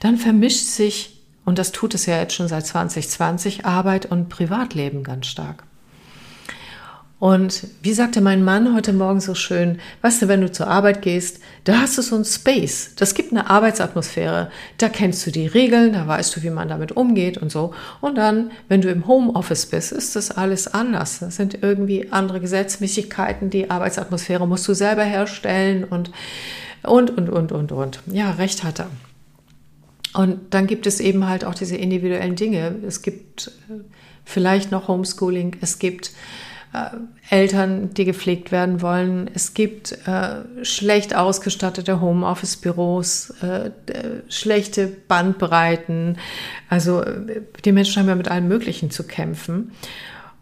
dann 0.00 0.16
vermischt 0.16 0.64
sich, 0.64 1.20
und 1.44 1.58
das 1.58 1.72
tut 1.72 1.94
es 1.94 2.06
ja 2.06 2.18
jetzt 2.18 2.34
schon 2.34 2.48
seit 2.48 2.66
2020, 2.66 3.66
Arbeit 3.66 4.06
und 4.06 4.28
Privatleben 4.28 5.04
ganz 5.04 5.26
stark. 5.26 5.64
Und 7.20 7.66
wie 7.82 7.92
sagte 7.92 8.22
mein 8.22 8.42
Mann 8.42 8.74
heute 8.74 8.94
Morgen 8.94 9.20
so 9.20 9.34
schön, 9.34 9.78
weißt 10.00 10.22
du, 10.22 10.28
wenn 10.28 10.40
du 10.40 10.50
zur 10.50 10.68
Arbeit 10.68 11.02
gehst, 11.02 11.40
da 11.64 11.82
hast 11.82 11.98
du 11.98 12.02
so 12.02 12.16
ein 12.16 12.24
Space. 12.24 12.94
Das 12.96 13.14
gibt 13.14 13.30
eine 13.30 13.50
Arbeitsatmosphäre. 13.50 14.50
Da 14.78 14.88
kennst 14.88 15.26
du 15.26 15.30
die 15.30 15.46
Regeln, 15.46 15.92
da 15.92 16.08
weißt 16.08 16.34
du, 16.34 16.42
wie 16.42 16.48
man 16.48 16.68
damit 16.68 16.92
umgeht 16.92 17.36
und 17.36 17.52
so. 17.52 17.74
Und 18.00 18.16
dann, 18.16 18.52
wenn 18.68 18.80
du 18.80 18.90
im 18.90 19.06
Homeoffice 19.06 19.66
bist, 19.66 19.92
ist 19.92 20.16
das 20.16 20.30
alles 20.30 20.66
anders. 20.66 21.18
Das 21.18 21.36
sind 21.36 21.62
irgendwie 21.62 22.10
andere 22.10 22.40
Gesetzmäßigkeiten. 22.40 23.50
Die 23.50 23.70
Arbeitsatmosphäre 23.70 24.48
musst 24.48 24.66
du 24.66 24.72
selber 24.72 25.04
herstellen 25.04 25.84
und, 25.84 26.10
und, 26.84 27.10
und, 27.10 27.28
und, 27.28 27.52
und, 27.52 27.70
und. 27.70 28.00
Ja, 28.06 28.30
recht 28.30 28.64
hat 28.64 28.80
er. 28.80 28.90
Und 30.14 30.54
dann 30.54 30.66
gibt 30.66 30.86
es 30.86 31.00
eben 31.00 31.28
halt 31.28 31.44
auch 31.44 31.54
diese 31.54 31.76
individuellen 31.76 32.34
Dinge. 32.34 32.76
Es 32.86 33.02
gibt 33.02 33.48
äh, 33.68 33.74
vielleicht 34.24 34.70
noch 34.70 34.88
Homeschooling. 34.88 35.58
Es 35.60 35.78
gibt 35.78 36.12
äh, 36.72 37.34
Eltern, 37.34 37.92
die 37.94 38.04
gepflegt 38.04 38.52
werden 38.52 38.80
wollen. 38.80 39.30
Es 39.34 39.54
gibt 39.54 39.92
äh, 40.06 40.64
schlecht 40.64 41.14
ausgestattete 41.16 42.00
Homeoffice-Büros, 42.00 43.34
äh, 43.42 43.70
schlechte 44.28 44.86
Bandbreiten. 44.86 46.18
Also 46.68 47.02
äh, 47.02 47.42
die 47.64 47.72
Menschen 47.72 48.00
haben 48.00 48.08
ja 48.08 48.14
mit 48.14 48.30
allem 48.30 48.48
Möglichen 48.48 48.90
zu 48.90 49.04
kämpfen. 49.04 49.72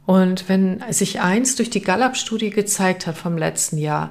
Und 0.07 0.49
wenn 0.49 0.83
sich 0.91 1.21
eins 1.21 1.57
durch 1.57 1.69
die 1.69 1.83
Gallup-Studie 1.83 2.51
gezeigt 2.51 3.07
hat 3.07 3.17
vom 3.17 3.37
letzten 3.37 3.77
Jahr, 3.77 4.11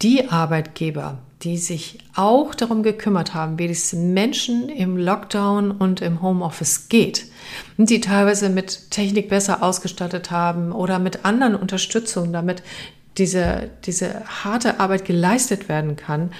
die 0.00 0.30
Arbeitgeber, 0.30 1.18
die 1.42 1.58
sich 1.58 1.98
auch 2.14 2.54
darum 2.54 2.82
gekümmert 2.82 3.34
haben, 3.34 3.58
wie 3.58 3.66
es 3.66 3.92
Menschen 3.92 4.68
im 4.68 4.96
Lockdown 4.96 5.70
und 5.70 6.00
im 6.00 6.22
Homeoffice 6.22 6.88
geht, 6.88 7.26
und 7.76 7.90
die 7.90 8.00
teilweise 8.00 8.48
mit 8.48 8.90
Technik 8.90 9.28
besser 9.28 9.62
ausgestattet 9.62 10.30
haben 10.30 10.72
oder 10.72 10.98
mit 10.98 11.24
anderen 11.24 11.54
Unterstützungen, 11.54 12.32
damit 12.32 12.62
diese, 13.18 13.70
diese 13.84 14.24
harte 14.44 14.80
Arbeit 14.80 15.04
geleistet 15.04 15.68
werden 15.68 15.96
kann, 15.96 16.32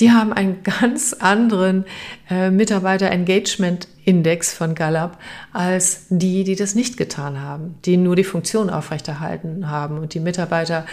die 0.00 0.12
haben 0.12 0.32
einen 0.32 0.62
ganz 0.62 1.12
anderen 1.12 1.84
äh, 2.30 2.50
Mitarbeiter-Engagement-Index 2.50 4.54
von 4.54 4.74
Gallup 4.74 5.18
als 5.52 6.06
die, 6.08 6.44
die 6.44 6.56
das 6.56 6.74
nicht 6.74 6.96
getan 6.96 7.40
haben, 7.40 7.76
die 7.84 7.96
nur 7.96 8.16
die 8.16 8.24
Funktion 8.24 8.70
aufrechterhalten 8.70 9.70
haben 9.70 9.98
und 9.98 10.14
die 10.14 10.20
Mitarbeiter 10.20 10.86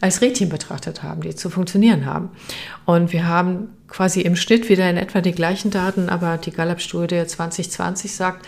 als 0.00 0.20
Rädchen 0.20 0.48
betrachtet 0.48 1.02
haben, 1.02 1.22
die 1.22 1.34
zu 1.34 1.50
funktionieren 1.50 2.06
haben. 2.06 2.30
Und 2.84 3.12
wir 3.12 3.26
haben 3.26 3.70
quasi 3.88 4.20
im 4.20 4.36
Schnitt 4.36 4.68
wieder 4.68 4.88
in 4.88 4.96
etwa 4.96 5.20
die 5.20 5.32
gleichen 5.32 5.70
Daten, 5.70 6.08
aber 6.08 6.36
die 6.36 6.50
Gallup-Studie 6.50 7.26
2020 7.26 8.14
sagt, 8.14 8.46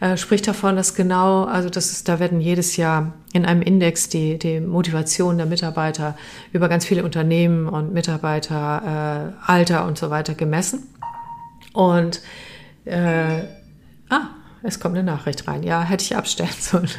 äh, 0.00 0.16
spricht 0.16 0.48
davon, 0.48 0.76
dass 0.76 0.94
genau, 0.94 1.44
also 1.44 1.70
das 1.70 1.92
ist, 1.92 2.08
da 2.08 2.18
werden 2.18 2.40
jedes 2.40 2.76
Jahr 2.76 3.12
in 3.32 3.46
einem 3.46 3.62
Index 3.62 4.08
die, 4.08 4.38
die 4.38 4.60
Motivation 4.60 5.36
der 5.36 5.46
Mitarbeiter 5.46 6.16
über 6.52 6.68
ganz 6.68 6.86
viele 6.86 7.04
Unternehmen 7.04 7.68
und 7.68 7.92
Mitarbeiter, 7.92 9.34
äh, 9.46 9.50
Alter 9.50 9.86
und 9.86 9.98
so 9.98 10.10
weiter 10.10 10.34
gemessen. 10.34 10.82
Und 11.72 12.20
äh, 12.84 13.42
ah, 14.08 14.28
es 14.62 14.80
kommt 14.80 14.96
eine 14.96 15.04
Nachricht 15.04 15.46
rein. 15.46 15.62
Ja, 15.62 15.82
hätte 15.82 16.04
ich 16.04 16.16
abstellen 16.16 16.50
sollen. 16.58 16.90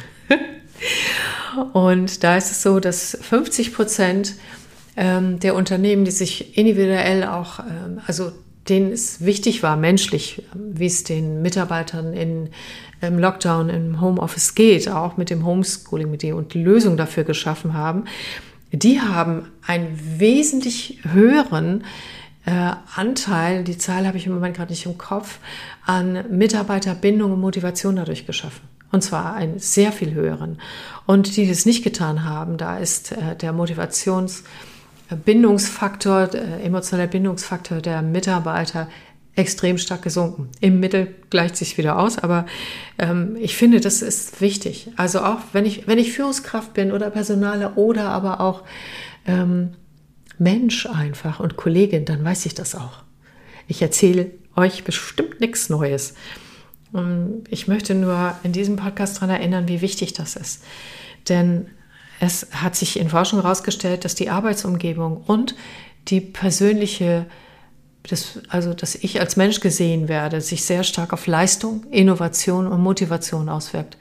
und 1.72 2.24
da 2.24 2.36
ist 2.36 2.50
es 2.50 2.62
so, 2.62 2.80
dass 2.80 3.18
50 3.20 3.74
Prozent 3.74 4.34
ähm, 4.96 5.40
der 5.40 5.54
Unternehmen, 5.54 6.04
die 6.04 6.10
sich 6.10 6.56
individuell 6.56 7.24
auch, 7.24 7.60
ähm, 7.60 8.00
also 8.06 8.32
denen 8.68 8.92
es 8.92 9.24
wichtig 9.24 9.62
war, 9.62 9.76
menschlich, 9.76 10.42
wie 10.54 10.86
es 10.86 11.04
den 11.04 11.42
Mitarbeitern 11.42 12.12
in, 12.12 12.50
im 13.00 13.18
Lockdown, 13.18 13.68
im 13.68 14.00
Homeoffice 14.00 14.54
geht, 14.54 14.88
auch 14.88 15.16
mit 15.16 15.30
dem 15.30 15.44
Homeschooling, 15.44 16.10
mit 16.10 16.22
dem 16.22 16.36
und 16.36 16.54
die 16.54 16.62
Lösung 16.62 16.96
dafür 16.96 17.24
geschaffen 17.24 17.74
haben. 17.74 18.04
die 18.70 19.00
haben 19.00 19.50
einen 19.66 19.98
wesentlich 20.18 21.00
höheren 21.12 21.84
äh, 22.44 22.72
Anteil, 22.94 23.64
die 23.64 23.78
Zahl 23.78 24.06
habe 24.06 24.16
ich 24.16 24.26
im 24.26 24.34
Moment 24.34 24.56
gerade 24.56 24.72
nicht 24.72 24.86
im 24.86 24.98
Kopf, 24.98 25.38
an 25.84 26.24
Mitarbeiterbindung 26.36 27.32
und 27.32 27.40
Motivation 27.40 27.96
dadurch 27.96 28.26
geschaffen. 28.26 28.62
Und 28.90 29.02
zwar 29.02 29.34
einen 29.34 29.58
sehr 29.58 29.90
viel 29.92 30.12
höheren. 30.12 30.58
Und 31.06 31.36
die 31.36 31.48
das 31.48 31.66
nicht 31.66 31.82
getan 31.82 32.24
haben, 32.24 32.58
da 32.58 32.78
ist 32.78 33.12
äh, 33.12 33.36
der 33.36 33.52
Motivationsbindungsfaktor, 35.16 36.26
der 36.26 36.64
emotionale 36.64 37.08
Bindungsfaktor 37.08 37.80
der 37.80 38.02
Mitarbeiter 38.02 38.88
extrem 39.34 39.78
stark 39.78 40.02
gesunken. 40.02 40.50
Im 40.60 40.80
Mittel 40.80 41.14
gleicht 41.30 41.56
sich 41.56 41.78
wieder 41.78 41.98
aus, 41.98 42.18
aber 42.18 42.44
ähm, 42.98 43.36
ich 43.40 43.56
finde, 43.56 43.80
das 43.80 44.02
ist 44.02 44.40
wichtig. 44.40 44.90
Also 44.96 45.20
auch 45.20 45.38
wenn 45.52 45.64
ich, 45.64 45.86
wenn 45.86 45.98
ich 45.98 46.12
Führungskraft 46.12 46.74
bin 46.74 46.92
oder 46.92 47.10
Personale 47.10 47.72
oder 47.74 48.10
aber 48.10 48.40
auch 48.40 48.62
ähm, 49.26 49.70
Mensch 50.38 50.86
einfach 50.86 51.40
und 51.40 51.56
Kollegin, 51.56 52.04
dann 52.04 52.22
weiß 52.22 52.44
ich 52.46 52.54
das 52.54 52.74
auch. 52.74 53.02
Ich 53.68 53.80
erzähle 53.80 54.32
euch 54.54 54.84
bestimmt 54.84 55.40
nichts 55.40 55.70
Neues. 55.70 56.14
Ich 57.48 57.68
möchte 57.68 57.94
nur 57.94 58.34
in 58.42 58.52
diesem 58.52 58.76
Podcast 58.76 59.16
daran 59.16 59.30
erinnern, 59.30 59.68
wie 59.68 59.80
wichtig 59.80 60.12
das 60.12 60.36
ist. 60.36 60.62
Denn 61.28 61.68
es 62.22 62.46
hat 62.52 62.76
sich 62.76 62.98
in 62.98 63.08
Forschung 63.08 63.42
herausgestellt, 63.42 64.04
dass 64.04 64.14
die 64.14 64.30
Arbeitsumgebung 64.30 65.22
und 65.26 65.54
die 66.08 66.20
persönliche, 66.20 67.26
das, 68.04 68.40
also 68.48 68.74
dass 68.74 68.94
ich 68.94 69.20
als 69.20 69.36
Mensch 69.36 69.60
gesehen 69.60 70.08
werde, 70.08 70.40
sich 70.40 70.64
sehr 70.64 70.84
stark 70.84 71.12
auf 71.12 71.26
Leistung, 71.26 71.84
Innovation 71.90 72.66
und 72.66 72.80
Motivation 72.80 73.48
auswirkt. 73.48 73.96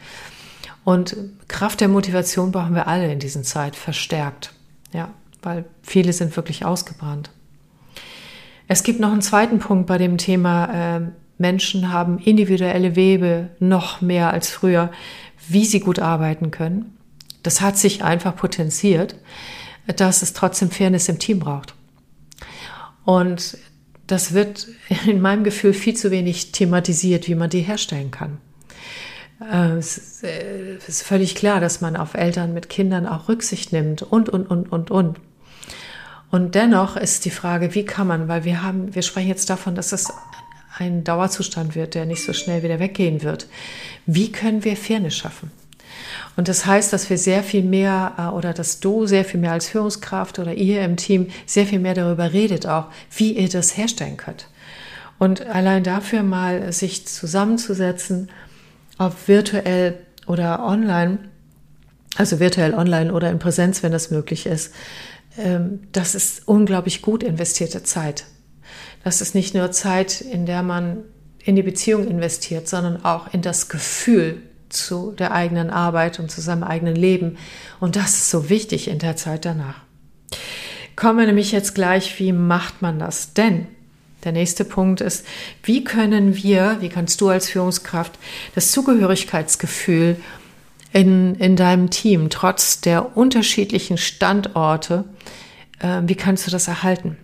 Und 0.84 1.16
Kraft 1.48 1.82
der 1.82 1.88
Motivation 1.88 2.52
brauchen 2.52 2.76
wir 2.76 2.88
alle 2.88 3.12
in 3.12 3.20
diesen 3.20 3.44
Zeit 3.44 3.76
verstärkt. 3.76 4.54
Ja 4.94 5.14
weil 5.42 5.66
viele 5.82 6.14
sind 6.14 6.36
wirklich 6.36 6.66
ausgebrannt. 6.66 7.32
Es 8.68 8.84
gibt 8.84 9.00
noch 9.00 9.12
einen 9.12 9.22
zweiten 9.22 9.60
Punkt 9.60 9.88
bei 9.88 9.98
dem 9.98 10.18
Thema, 10.18 10.98
äh, 10.98 11.02
Menschen 11.38 11.92
haben 11.92 12.20
individuelle 12.20 12.96
Webe 12.96 13.50
noch 13.60 14.02
mehr 14.02 14.32
als 14.32 14.50
früher, 14.50 14.92
wie 15.48 15.66
sie 15.66 15.80
gut 15.80 16.00
arbeiten 16.00 16.52
können. 16.52 16.98
Das 17.44 17.62
hat 17.62 17.78
sich 17.78 18.04
einfach 18.04 18.36
potenziert, 18.36 19.16
dass 19.88 20.22
es 20.22 20.34
trotzdem 20.34 20.72
Fairness 20.72 21.10
im 21.10 21.20
Team 21.20 21.40
braucht. 21.40 21.74
Und 23.04 23.58
das 24.08 24.34
wird 24.34 24.68
in 25.06 25.22
meinem 25.22 25.44
Gefühl 25.44 25.74
viel 25.74 25.96
zu 25.96 26.12
wenig 26.12 26.52
thematisiert, 26.52 27.28
wie 27.28 27.36
man 27.36 27.50
die 27.50 27.62
herstellen 27.62 28.12
kann. 28.12 28.38
Äh, 29.42 29.78
es 29.78 30.24
ist 30.88 31.04
völlig 31.04 31.36
klar, 31.36 31.60
dass 31.60 31.82
man 31.82 31.96
auf 31.96 32.14
Eltern 32.14 32.54
mit 32.54 32.70
Kindern 32.70 33.08
auch 33.08 33.28
Rücksicht 33.28 33.72
nimmt 33.72 34.02
und, 34.02 34.30
und, 34.30 34.46
und, 34.46 34.72
und, 34.72 34.92
und. 34.92 35.20
Und 36.30 36.56
dennoch 36.56 36.96
ist 36.96 37.26
die 37.26 37.30
Frage, 37.30 37.76
wie 37.76 37.84
kann 37.84 38.08
man, 38.08 38.28
weil 38.28 38.46
wir 38.46 38.64
haben, 38.64 38.96
wir 38.96 39.02
sprechen 39.02 39.28
jetzt 39.28 39.50
davon, 39.50 39.76
dass 39.76 39.92
es 39.92 40.08
ein 40.78 41.04
Dauerzustand 41.04 41.76
wird, 41.76 41.96
der 41.96 42.06
nicht 42.06 42.24
so 42.24 42.32
schnell 42.32 42.64
wieder 42.64 42.80
weggehen 42.80 43.22
wird. 43.22 43.48
Wie 44.06 44.32
können 44.32 44.64
wir 44.64 44.78
Fairness 44.78 45.16
schaffen? 45.16 45.52
Und 46.42 46.48
das 46.48 46.66
heißt, 46.66 46.92
dass 46.92 47.08
wir 47.12 47.20
sehr 47.20 47.44
viel 47.44 47.62
mehr 47.62 48.14
äh, 48.18 48.36
oder 48.36 48.52
dass 48.52 48.80
du 48.80 49.06
sehr 49.06 49.24
viel 49.24 49.40
mehr 49.40 49.52
als 49.52 49.70
Führungskraft 49.70 50.40
oder 50.40 50.56
ihr 50.56 50.84
im 50.84 50.98
Team 50.98 51.28
sehr 51.46 51.68
viel 51.68 51.78
mehr 51.78 51.94
darüber 51.94 52.34
redet 52.34 52.66
auch, 52.66 52.88
wie 53.16 53.34
ihr 53.34 53.48
das 53.48 53.78
herstellen 53.78 54.18
könnt. 54.18 54.48
Und 55.20 55.46
allein 55.46 55.84
dafür 55.84 56.24
mal 56.24 56.74
sich 56.74 57.06
zusammenzusetzen, 57.06 58.32
ob 58.98 59.28
virtuell 59.28 60.00
oder 60.26 60.66
online, 60.66 61.20
also 62.16 62.40
virtuell 62.40 62.74
online 62.74 63.14
oder 63.14 63.30
in 63.30 63.38
Präsenz, 63.38 63.84
wenn 63.84 63.92
das 63.92 64.10
möglich 64.10 64.48
ist, 64.48 64.74
ähm, 65.38 65.82
das 65.92 66.16
ist 66.16 66.48
unglaublich 66.48 67.04
gut 67.04 67.22
investierte 67.22 67.84
Zeit. 67.84 68.24
Das 69.04 69.22
ist 69.22 69.36
nicht 69.36 69.54
nur 69.54 69.72
Zeit, 69.72 70.22
in 70.22 70.48
der 70.48 70.64
man 70.64 71.04
in 71.44 71.56
die 71.56 71.62
Beziehung 71.62 72.08
investiert, 72.08 72.68
sondern 72.68 73.06
auch 73.06 73.32
in 73.32 73.44
das 73.44 73.70
Gefühl 73.70 74.42
zu 74.74 75.12
der 75.12 75.32
eigenen 75.32 75.70
Arbeit 75.70 76.20
und 76.20 76.32
zu 76.32 76.42
seinem 76.42 76.64
eigenen 76.64 76.96
Leben. 76.96 77.38
Und 77.80 77.96
das 77.96 78.12
ist 78.12 78.30
so 78.30 78.50
wichtig 78.50 78.88
in 78.88 79.00
der 79.00 79.16
Zeit 79.16 79.46
danach. 79.46 79.76
Kommen 80.96 81.20
wir 81.20 81.26
nämlich 81.26 81.52
jetzt 81.52 81.74
gleich, 81.74 82.20
wie 82.20 82.32
macht 82.32 82.82
man 82.82 83.00
das? 83.00 83.34
Denn 83.34 83.68
der 84.24 84.32
nächste 84.34 84.66
Punkt 84.66 85.02
ist, 85.02 85.26
wie 85.64 85.84
können 85.84 86.36
wir, 86.36 86.78
wie 86.80 86.90
kannst 86.90 87.22
du 87.22 87.30
als 87.30 87.50
Führungskraft 87.50 88.20
das 88.54 88.72
Zugehörigkeitsgefühl 88.72 90.18
in, 90.94 91.36
in 91.36 91.56
deinem 91.56 91.90
Team, 91.90 92.30
trotz 92.30 92.82
der 92.82 93.18
unterschiedlichen 93.18 93.98
Standorte, 93.98 95.06
äh, 95.80 96.02
wie 96.04 96.16
kannst 96.16 96.46
du 96.46 96.52
das 96.52 96.68
erhalten? 96.68 97.18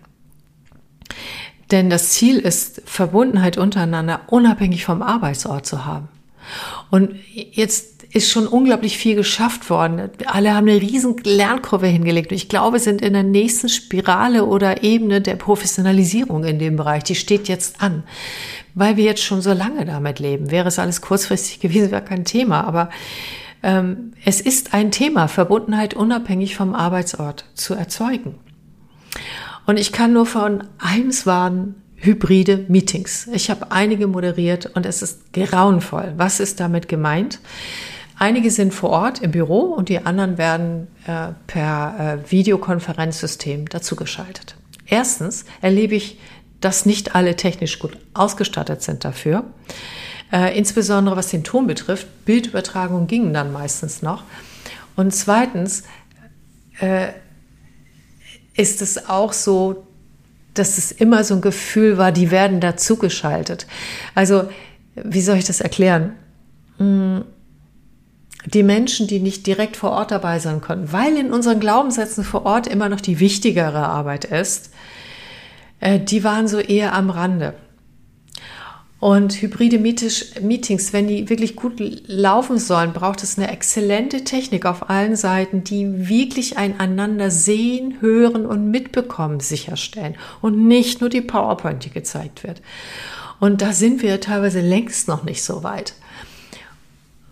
Denn 1.70 1.90
das 1.90 2.10
Ziel 2.10 2.38
ist, 2.38 2.82
Verbundenheit 2.86 3.58
untereinander 3.58 4.22
unabhängig 4.28 4.84
vom 4.84 5.02
Arbeitsort 5.02 5.66
zu 5.66 5.84
haben. 5.84 6.08
Und 6.90 7.14
jetzt 7.32 7.98
ist 8.12 8.30
schon 8.30 8.46
unglaublich 8.46 8.96
viel 8.96 9.16
geschafft 9.16 9.68
worden. 9.68 10.10
Alle 10.26 10.54
haben 10.54 10.68
eine 10.68 10.80
riesen 10.80 11.16
Lernkurve 11.24 11.86
hingelegt. 11.86 12.30
Und 12.30 12.36
ich 12.36 12.48
glaube, 12.48 12.78
sind 12.78 13.02
in 13.02 13.12
der 13.12 13.22
nächsten 13.22 13.68
Spirale 13.68 14.46
oder 14.46 14.82
Ebene 14.82 15.20
der 15.20 15.36
Professionalisierung 15.36 16.44
in 16.44 16.58
dem 16.58 16.76
Bereich. 16.76 17.04
Die 17.04 17.14
steht 17.14 17.48
jetzt 17.48 17.82
an. 17.82 18.04
Weil 18.74 18.96
wir 18.96 19.04
jetzt 19.04 19.22
schon 19.22 19.42
so 19.42 19.52
lange 19.52 19.84
damit 19.84 20.20
leben. 20.20 20.50
Wäre 20.50 20.68
es 20.68 20.78
alles 20.78 21.02
kurzfristig 21.02 21.60
gewesen, 21.60 21.90
wäre 21.90 22.02
kein 22.02 22.24
Thema. 22.24 22.64
Aber 22.64 22.88
ähm, 23.62 24.12
es 24.24 24.40
ist 24.40 24.72
ein 24.72 24.90
Thema, 24.90 25.28
Verbundenheit 25.28 25.94
unabhängig 25.94 26.56
vom 26.56 26.74
Arbeitsort 26.74 27.44
zu 27.54 27.74
erzeugen. 27.74 28.36
Und 29.66 29.78
ich 29.78 29.92
kann 29.92 30.14
nur 30.14 30.24
von 30.24 30.64
eins 30.78 31.26
warnen, 31.26 31.82
hybride 31.98 32.64
Meetings. 32.68 33.28
Ich 33.32 33.50
habe 33.50 33.70
einige 33.72 34.06
moderiert 34.06 34.66
und 34.74 34.86
es 34.86 35.02
ist 35.02 35.32
grauenvoll. 35.32 36.14
Was 36.16 36.40
ist 36.40 36.60
damit 36.60 36.88
gemeint? 36.88 37.40
Einige 38.16 38.50
sind 38.50 38.74
vor 38.74 38.90
Ort 38.90 39.20
im 39.20 39.30
Büro 39.30 39.60
und 39.60 39.88
die 39.88 40.04
anderen 40.04 40.38
werden 40.38 40.88
äh, 41.06 41.28
per 41.46 42.20
äh, 42.26 42.30
Videokonferenzsystem 42.30 43.68
dazugeschaltet. 43.68 44.56
Erstens 44.86 45.44
erlebe 45.60 45.94
ich, 45.94 46.18
dass 46.60 46.86
nicht 46.86 47.14
alle 47.14 47.36
technisch 47.36 47.78
gut 47.78 47.96
ausgestattet 48.14 48.82
sind 48.82 49.04
dafür. 49.04 49.44
Äh, 50.32 50.58
insbesondere 50.58 51.16
was 51.16 51.28
den 51.28 51.44
Ton 51.44 51.66
betrifft, 51.66 52.06
Bildübertragung 52.24 53.06
gingen 53.06 53.32
dann 53.32 53.52
meistens 53.52 54.02
noch. 54.02 54.24
Und 54.96 55.14
zweitens 55.14 55.84
äh, 56.80 57.08
ist 58.56 58.82
es 58.82 59.08
auch 59.08 59.32
so, 59.32 59.86
dass 60.54 60.78
es 60.78 60.92
immer 60.92 61.24
so 61.24 61.34
ein 61.34 61.40
Gefühl 61.40 61.98
war, 61.98 62.12
die 62.12 62.30
werden 62.30 62.60
dazugeschaltet. 62.60 63.66
Also, 64.14 64.48
wie 64.94 65.20
soll 65.20 65.36
ich 65.36 65.44
das 65.44 65.60
erklären? 65.60 66.14
Hm, 66.78 67.24
die 68.44 68.62
Menschen, 68.62 69.06
die 69.06 69.20
nicht 69.20 69.46
direkt 69.46 69.76
vor 69.76 69.90
Ort 69.90 70.10
dabei 70.10 70.38
sein 70.38 70.60
konnten, 70.60 70.92
weil 70.92 71.16
in 71.16 71.32
unseren 71.32 71.60
Glaubenssätzen 71.60 72.24
vor 72.24 72.46
Ort 72.46 72.66
immer 72.66 72.88
noch 72.88 73.00
die 73.00 73.20
wichtigere 73.20 73.86
Arbeit 73.86 74.24
ist, 74.24 74.70
äh, 75.80 75.98
die 75.98 76.24
waren 76.24 76.48
so 76.48 76.58
eher 76.58 76.94
am 76.94 77.10
Rande. 77.10 77.54
Und 79.00 79.40
hybride 79.40 79.78
Meetings, 79.78 80.92
wenn 80.92 81.06
die 81.06 81.28
wirklich 81.30 81.54
gut 81.54 81.74
laufen 82.08 82.58
sollen, 82.58 82.92
braucht 82.92 83.22
es 83.22 83.38
eine 83.38 83.48
exzellente 83.48 84.24
Technik 84.24 84.66
auf 84.66 84.90
allen 84.90 85.14
Seiten, 85.14 85.62
die 85.62 86.08
wirklich 86.08 86.58
einander 86.58 87.30
sehen, 87.30 87.98
hören 88.00 88.44
und 88.44 88.72
mitbekommen 88.72 89.38
sicherstellen 89.38 90.16
und 90.40 90.66
nicht 90.66 91.00
nur 91.00 91.10
die 91.10 91.20
PowerPoint, 91.20 91.84
die 91.84 91.90
gezeigt 91.90 92.42
wird. 92.42 92.60
Und 93.38 93.62
da 93.62 93.72
sind 93.72 94.02
wir 94.02 94.20
teilweise 94.20 94.60
längst 94.60 95.06
noch 95.06 95.22
nicht 95.22 95.44
so 95.44 95.62
weit. 95.62 95.94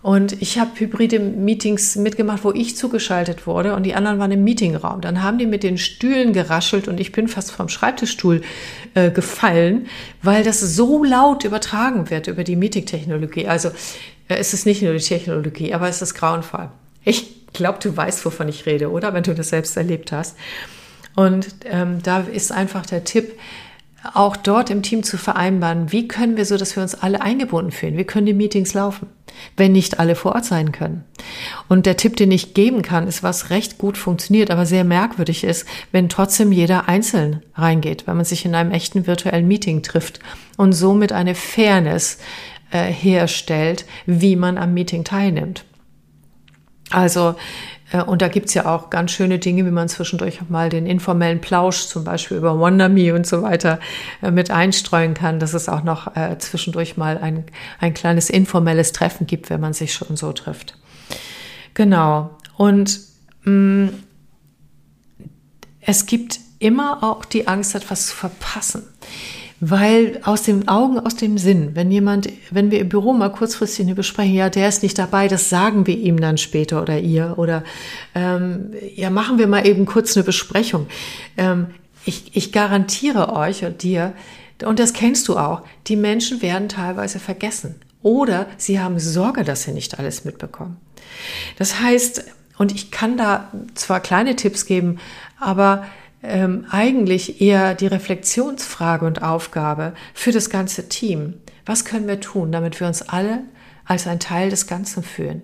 Und 0.01 0.41
ich 0.41 0.59
habe 0.59 0.79
hybride 0.79 1.19
Meetings 1.19 1.95
mitgemacht, 1.95 2.43
wo 2.43 2.51
ich 2.51 2.77
zugeschaltet 2.77 3.47
wurde 3.47 3.75
und 3.75 3.83
die 3.83 3.95
anderen 3.95 4.19
waren 4.19 4.31
im 4.31 4.43
Meetingraum. 4.43 5.01
Dann 5.01 5.23
haben 5.23 5.37
die 5.37 5.47
mit 5.47 5.63
den 5.63 5.77
Stühlen 5.77 6.33
geraschelt 6.33 6.87
und 6.87 6.99
ich 6.99 7.11
bin 7.11 7.27
fast 7.27 7.51
vom 7.51 7.67
Schreibtischstuhl 7.67 8.41
äh, 8.93 9.09
gefallen, 9.09 9.87
weil 10.21 10.43
das 10.43 10.61
so 10.61 11.03
laut 11.03 11.43
übertragen 11.43 12.09
wird 12.09 12.27
über 12.27 12.43
die 12.43 12.55
Meeting-Technologie. 12.55 13.47
Also 13.47 13.69
äh, 14.27 14.35
es 14.35 14.53
ist 14.53 14.65
nicht 14.65 14.81
nur 14.81 14.93
die 14.93 14.99
Technologie, 14.99 15.73
aber 15.73 15.89
es 15.89 16.01
ist 16.01 16.13
grauenvoll. 16.13 16.69
Ich 17.03 17.51
glaube, 17.53 17.79
du 17.81 17.95
weißt, 17.95 18.23
wovon 18.25 18.47
ich 18.49 18.65
rede, 18.65 18.91
oder? 18.91 19.13
Wenn 19.13 19.23
du 19.23 19.33
das 19.33 19.49
selbst 19.49 19.75
erlebt 19.77 20.11
hast. 20.11 20.37
Und 21.15 21.47
ähm, 21.65 22.03
da 22.03 22.19
ist 22.19 22.51
einfach 22.51 22.85
der 22.85 23.03
Tipp, 23.03 23.33
auch 24.13 24.37
dort 24.37 24.69
im 24.69 24.83
Team 24.83 25.03
zu 25.03 25.17
vereinbaren, 25.17 25.91
wie 25.91 26.07
können 26.07 26.37
wir 26.37 26.45
so, 26.45 26.55
dass 26.55 26.75
wir 26.75 26.83
uns 26.83 26.95
alle 26.95 27.21
eingebunden 27.21 27.71
fühlen? 27.71 27.97
Wie 27.97 28.03
können 28.03 28.27
die 28.27 28.33
Meetings 28.33 28.73
laufen, 28.73 29.07
wenn 29.55 29.71
nicht 29.71 29.99
alle 29.99 30.15
vor 30.15 30.35
Ort 30.35 30.45
sein 30.45 30.71
können? 30.71 31.03
Und 31.67 31.85
der 31.85 31.97
Tipp, 31.97 32.15
den 32.15 32.31
ich 32.31 32.53
geben 32.53 32.81
kann, 32.81 33.07
ist, 33.07 33.23
was 33.23 33.49
recht 33.49 33.77
gut 33.77 33.97
funktioniert, 33.97 34.51
aber 34.51 34.65
sehr 34.65 34.83
merkwürdig 34.83 35.43
ist, 35.43 35.65
wenn 35.91 36.09
trotzdem 36.09 36.51
jeder 36.51 36.87
einzeln 36.87 37.41
reingeht, 37.55 38.07
wenn 38.07 38.15
man 38.15 38.25
sich 38.25 38.45
in 38.45 38.55
einem 38.55 38.71
echten 38.71 39.07
virtuellen 39.07 39.47
Meeting 39.47 39.83
trifft 39.83 40.19
und 40.57 40.73
somit 40.73 41.11
eine 41.11 41.35
Fairness 41.35 42.19
äh, 42.71 42.91
herstellt, 42.91 43.85
wie 44.05 44.35
man 44.35 44.57
am 44.57 44.73
Meeting 44.73 45.03
teilnimmt. 45.03 45.63
Also 46.89 47.35
und 48.05 48.21
da 48.21 48.27
gibt 48.27 48.47
es 48.47 48.53
ja 48.53 48.65
auch 48.65 48.89
ganz 48.89 49.11
schöne 49.11 49.39
Dinge, 49.39 49.65
wie 49.65 49.71
man 49.71 49.87
zwischendurch 49.87 50.41
auch 50.41 50.49
mal 50.49 50.69
den 50.69 50.85
informellen 50.85 51.39
Plausch, 51.39 51.85
zum 51.85 52.03
Beispiel 52.03 52.37
über 52.37 52.59
WonderMe 52.59 53.13
und 53.13 53.25
so 53.25 53.41
weiter, 53.43 53.79
äh, 54.21 54.29
mit 54.29 54.51
einstreuen 54.51 55.13
kann, 55.13 55.39
dass 55.39 55.53
es 55.53 55.69
auch 55.69 55.83
noch 55.83 56.15
äh, 56.15 56.37
zwischendurch 56.37 56.97
mal 56.97 57.17
ein, 57.17 57.45
ein 57.79 57.93
kleines 57.93 58.29
informelles 58.29 58.91
Treffen 58.91 59.25
gibt, 59.25 59.49
wenn 59.49 59.61
man 59.61 59.73
sich 59.73 59.93
schon 59.93 60.17
so 60.17 60.33
trifft. 60.33 60.77
Genau. 61.75 62.31
Und 62.57 62.99
mh, 63.43 63.51
mm, 63.51 63.89
es 65.79 66.05
gibt 66.05 66.39
immer 66.59 67.03
auch 67.03 67.23
die 67.23 67.47
Angst, 67.47 67.73
etwas 67.73 68.07
zu 68.07 68.15
verpassen. 68.15 68.83
Weil 69.59 70.19
aus 70.23 70.43
den 70.43 70.67
Augen, 70.67 70.99
aus 70.99 71.15
dem 71.15 71.39
Sinn, 71.39 71.71
wenn 71.73 71.89
jemand, 71.89 72.29
wenn 72.51 72.69
wir 72.69 72.79
im 72.79 72.89
Büro 72.89 73.13
mal 73.13 73.31
kurzfristig 73.31 73.85
eine 73.85 73.95
Besprechung, 73.95 74.35
ja, 74.35 74.49
der 74.49 74.69
ist 74.69 74.83
nicht 74.83 74.99
dabei, 74.99 75.27
das 75.27 75.49
sagen 75.49 75.87
wir 75.87 75.97
ihm 75.97 76.19
dann 76.19 76.37
später 76.37 76.81
oder 76.81 76.99
ihr. 76.99 77.33
Oder 77.37 77.63
ähm, 78.13 78.71
ja, 78.95 79.09
machen 79.09 79.39
wir 79.39 79.47
mal 79.47 79.65
eben 79.65 79.87
kurz 79.87 80.15
eine 80.15 80.23
Besprechung. 80.23 80.85
Ähm, 81.37 81.67
ich, 82.05 82.35
ich 82.35 82.51
garantiere 82.51 83.33
euch 83.33 83.65
und 83.65 83.81
dir, 83.81 84.13
und 84.63 84.77
das 84.77 84.93
kennst 84.93 85.27
du 85.27 85.37
auch, 85.37 85.63
die 85.87 85.95
Menschen 85.95 86.43
werden 86.43 86.69
teilweise 86.69 87.19
vergessen. 87.19 87.75
Oder 88.03 88.45
sie 88.57 88.79
haben 88.79 88.99
Sorge, 88.99 89.43
dass 89.43 89.63
sie 89.63 89.71
nicht 89.71 89.97
alles 89.97 90.23
mitbekommen. 90.23 90.77
Das 91.57 91.81
heißt, 91.81 92.25
und 92.57 92.71
ich 92.73 92.91
kann 92.91 93.17
da 93.17 93.51
zwar 93.73 93.99
kleine 93.99 94.35
Tipps 94.35 94.65
geben, 94.65 94.99
aber 95.39 95.85
ähm, 96.23 96.65
eigentlich 96.69 97.41
eher 97.41 97.75
die 97.75 97.87
Reflexionsfrage 97.87 99.05
und 99.05 99.21
Aufgabe 99.21 99.93
für 100.13 100.31
das 100.31 100.49
ganze 100.49 100.89
Team. 100.89 101.35
Was 101.65 101.85
können 101.85 102.07
wir 102.07 102.19
tun, 102.19 102.51
damit 102.51 102.79
wir 102.79 102.87
uns 102.87 103.01
alle 103.01 103.43
als 103.85 104.07
ein 104.07 104.19
Teil 104.19 104.49
des 104.49 104.67
Ganzen 104.67 105.03
fühlen? 105.03 105.41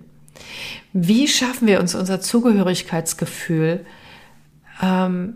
Wie 0.92 1.28
schaffen 1.28 1.68
wir 1.68 1.80
uns 1.80 1.94
unser 1.94 2.20
Zugehörigkeitsgefühl 2.20 3.84
ähm, 4.82 5.34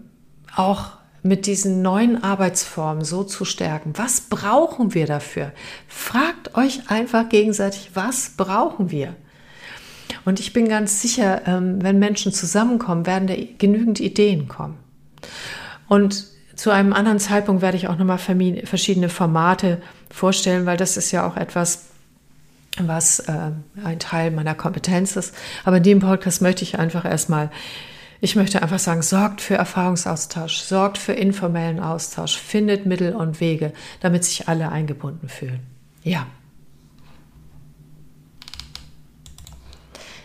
auch 0.55 0.92
mit 1.22 1.46
diesen 1.46 1.83
neuen 1.83 2.22
Arbeitsformen 2.22 3.05
so 3.05 3.22
zu 3.22 3.44
stärken? 3.44 3.92
Was 3.96 4.22
brauchen 4.22 4.94
wir 4.94 5.07
dafür? 5.07 5.53
Fragt 5.87 6.57
euch 6.57 6.90
einfach 6.90 7.29
gegenseitig, 7.29 7.90
was 7.94 8.31
brauchen 8.37 8.90
wir? 8.90 9.14
Und 10.24 10.40
ich 10.40 10.53
bin 10.53 10.68
ganz 10.68 11.01
sicher, 11.01 11.42
ähm, 11.46 11.83
wenn 11.83 11.98
Menschen 11.98 12.33
zusammenkommen, 12.33 13.07
werden 13.07 13.29
da 13.29 13.35
genügend 13.59 14.01
Ideen 14.01 14.48
kommen. 14.48 14.79
Und 15.88 16.27
zu 16.55 16.70
einem 16.70 16.92
anderen 16.92 17.18
Zeitpunkt 17.18 17.62
werde 17.62 17.77
ich 17.77 17.88
auch 17.88 17.96
nochmal 17.96 18.18
verschiedene 18.18 19.09
Formate 19.09 19.81
vorstellen, 20.11 20.66
weil 20.66 20.77
das 20.77 20.96
ist 20.96 21.12
ja 21.12 21.27
auch 21.27 21.37
etwas, 21.37 21.87
was 22.79 23.20
äh, 23.20 23.53
ein 23.83 23.98
Teil 23.98 24.31
meiner 24.31 24.55
Kompetenz 24.55 25.16
ist. 25.16 25.35
Aber 25.64 25.79
in 25.79 25.83
dem 25.83 26.01
Podcast 26.01 26.42
möchte 26.42 26.62
ich 26.62 26.79
einfach 26.79 27.05
erstmal, 27.05 27.51
ich 28.20 28.37
möchte 28.37 28.62
einfach 28.62 28.79
sagen, 28.79 29.03
sorgt 29.03 29.40
für 29.40 29.55
Erfahrungsaustausch, 29.55 30.59
sorgt 30.59 30.98
für 30.98 31.12
informellen 31.12 31.81
Austausch, 31.81 32.37
findet 32.37 32.87
Mittel 32.87 33.14
und 33.14 33.40
Wege, 33.40 33.72
damit 34.01 34.24
sich 34.24 34.48
alle 34.48 34.70
eingebunden 34.70 35.29
fühlen. 35.29 35.61
Ja. 36.03 36.27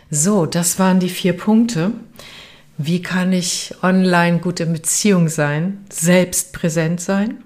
So, 0.10 0.46
das 0.46 0.78
waren 0.78 1.00
die 1.00 1.10
vier 1.10 1.34
Punkte. 1.34 1.92
Wie 2.78 3.02
kann 3.04 3.34
ich 3.34 3.76
online 3.84 4.40
gut 4.40 4.60
in 4.60 4.74
Beziehung 4.74 5.28
sein, 5.30 5.86
selbst 5.92 6.54
präsent 6.54 7.00
sein, 7.02 7.44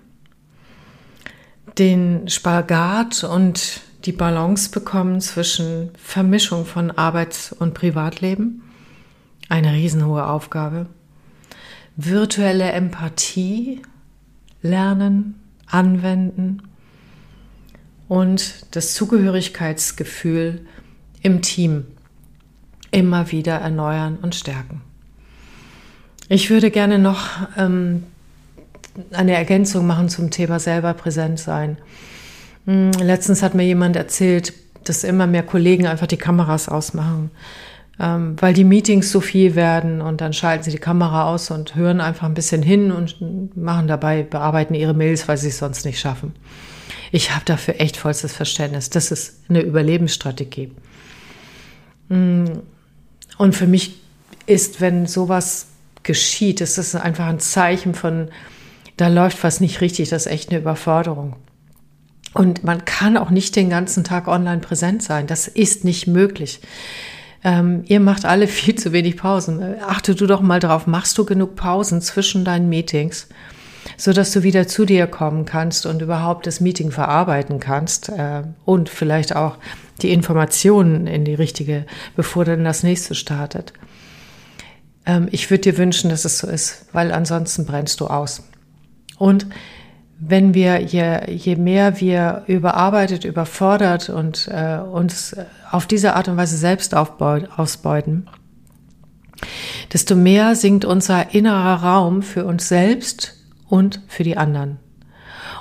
den 1.78 2.30
Spagat 2.30 3.26
und 3.26 3.82
die 4.06 4.14
Balance 4.14 4.72
bekommen 4.72 5.20
zwischen 5.20 5.92
Vermischung 6.02 6.66
von 6.66 6.92
Arbeits- 6.92 7.52
und 7.52 7.74
Privatleben? 7.74 8.64
Eine 9.50 9.74
riesenhohe 9.74 10.26
Aufgabe. 10.26 10.88
Virtuelle 11.98 12.72
Empathie 12.72 13.82
lernen, 14.62 15.36
anwenden 15.66 16.64
und 18.08 18.66
das 18.76 18.94
Zugehörigkeitsgefühl 18.94 20.66
im 21.22 21.42
Team 21.42 21.86
immer 22.92 23.32
wieder 23.32 23.56
erneuern 23.56 24.18
und 24.22 24.34
stärken. 24.34 24.87
Ich 26.30 26.50
würde 26.50 26.72
gerne 26.72 27.00
noch 27.00 27.30
ähm, 27.58 28.04
eine 29.12 29.34
Ergänzung 29.34 29.88
machen 29.88 30.10
zum 30.10 30.30
Thema 30.30 30.60
selber 30.60 30.94
präsent 30.94 31.40
sein. 31.40 31.78
Hm, 32.66 32.92
letztens 32.92 33.44
hat 33.44 33.54
mir 33.56 33.64
jemand 33.64 33.96
erzählt, 33.96 34.54
dass 34.84 35.04
immer 35.04 35.28
mehr 35.28 35.44
Kollegen 35.44 35.88
einfach 35.88 36.08
die 36.08 36.18
Kameras 36.18 36.68
ausmachen, 36.68 37.32
ähm, 38.00 38.36
weil 38.40 38.54
die 38.54 38.66
Meetings 38.66 39.12
so 39.12 39.22
viel 39.22 39.56
werden 39.56 40.02
und 40.02 40.20
dann 40.20 40.34
schalten 40.34 40.64
sie 40.64 40.72
die 40.72 40.78
Kamera 40.78 41.32
aus 41.32 41.50
und 41.50 41.76
hören 41.76 42.02
einfach 42.02 42.28
ein 42.28 42.34
bisschen 42.34 42.62
hin 42.62 42.92
und 42.92 43.56
machen 43.56 43.88
dabei, 43.88 44.24
bearbeiten 44.24 44.74
ihre 44.74 44.94
Mails, 44.94 45.28
weil 45.30 45.38
sie 45.38 45.48
es 45.48 45.60
sonst 45.60 45.86
nicht 45.86 46.00
schaffen. 46.00 46.34
Ich 47.12 47.34
habe 47.34 47.46
dafür 47.46 47.76
echt 47.80 47.96
vollstes 47.96 48.34
Verständnis. 48.34 48.90
Das 48.90 49.12
ist 49.12 49.44
eine 49.48 49.62
Überlebensstrategie. 49.62 50.72
Hm, 52.10 52.46
und 53.38 53.56
für 53.56 53.68
mich 53.68 54.02
ist, 54.46 54.82
wenn 54.82 55.08
sowas 55.08 55.68
geschieht. 56.08 56.62
Es 56.62 56.80
ist 56.80 56.96
einfach 56.96 57.28
ein 57.28 57.40
Zeichen 57.40 57.94
von, 57.94 58.30
da 58.98 59.10
läuft 59.10 59.44
was 59.44 59.60
nicht 59.62 59.82
richtig, 59.82 60.10
das 60.10 60.26
ist 60.26 60.32
echt 60.32 60.50
eine 60.50 60.60
Überforderung. 60.60 61.36
Und 62.34 62.64
man 62.64 62.86
kann 62.86 63.18
auch 63.18 63.30
nicht 63.30 63.56
den 63.56 63.70
ganzen 63.70 64.04
Tag 64.04 64.28
online 64.28 64.60
präsent 64.60 65.04
sein. 65.04 65.28
Das 65.28 65.48
ist 65.48 65.84
nicht 65.84 66.08
möglich. 66.08 66.62
Ähm, 67.44 67.84
ihr 67.86 68.00
macht 68.00 68.26
alle 68.26 68.48
viel 68.48 68.76
zu 68.76 68.92
wenig 68.92 69.18
Pausen. 69.18 69.62
Achte 69.82 70.16
du 70.16 70.26
doch 70.26 70.42
mal 70.42 70.60
drauf, 70.60 70.88
machst 70.88 71.18
du 71.18 71.26
genug 71.26 71.56
Pausen 71.56 72.02
zwischen 72.02 72.46
deinen 72.46 72.70
Meetings, 72.70 73.28
so 73.96 74.14
dass 74.14 74.32
du 74.32 74.44
wieder 74.44 74.68
zu 74.68 74.86
dir 74.86 75.08
kommen 75.08 75.46
kannst 75.46 75.86
und 75.86 76.02
überhaupt 76.02 76.48
das 76.48 76.60
Meeting 76.60 76.92
verarbeiten 76.92 77.60
kannst 77.60 78.10
äh, 78.10 78.44
und 78.66 78.90
vielleicht 78.90 79.36
auch 79.36 79.58
die 80.02 80.12
Informationen 80.12 81.08
in 81.08 81.26
die 81.26 81.34
richtige, 81.34 81.86
bevor 82.16 82.46
dann 82.46 82.64
das 82.64 82.84
nächste 82.84 83.16
startet. 83.16 83.74
Ähm, 85.08 85.28
ich 85.32 85.50
würde 85.50 85.62
dir 85.62 85.78
wünschen, 85.80 86.12
dass 86.12 86.26
es 86.26 86.38
so 86.38 86.48
ist, 86.48 86.86
weil 86.92 87.12
ansonsten 87.12 87.66
brennst 87.66 88.00
du 88.02 88.08
aus. 88.08 88.44
Und 89.18 89.48
wenn 90.20 90.54
wir, 90.54 90.82
je, 90.82 91.32
je 91.32 91.56
mehr 91.56 92.00
wir 92.00 92.44
überarbeitet, 92.48 93.24
überfordert 93.24 94.10
und 94.10 94.48
äh, 94.52 94.78
uns 94.78 95.36
auf 95.72 95.86
diese 95.86 96.16
Art 96.16 96.28
und 96.28 96.38
Weise 96.38 96.58
selbst 96.58 96.96
ausbeuten, 96.96 98.28
desto 99.94 100.16
mehr 100.16 100.56
sinkt 100.56 100.86
unser 100.86 101.34
innerer 101.34 101.84
Raum 101.84 102.24
für 102.24 102.46
uns 102.46 102.68
selbst 102.68 103.36
und 103.68 104.02
für 104.08 104.24
die 104.24 104.38
anderen. 104.38 104.80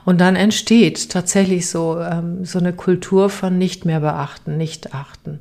Und 0.04 0.20
dann 0.20 0.36
entsteht 0.36 1.10
tatsächlich 1.10 1.68
so, 1.68 2.00
ähm, 2.00 2.44
so 2.44 2.58
eine 2.58 2.72
Kultur 2.72 3.28
von 3.28 3.58
nicht 3.58 3.84
mehr 3.84 4.00
beachten, 4.00 4.56
nicht 4.56 4.94
achten. 4.94 5.40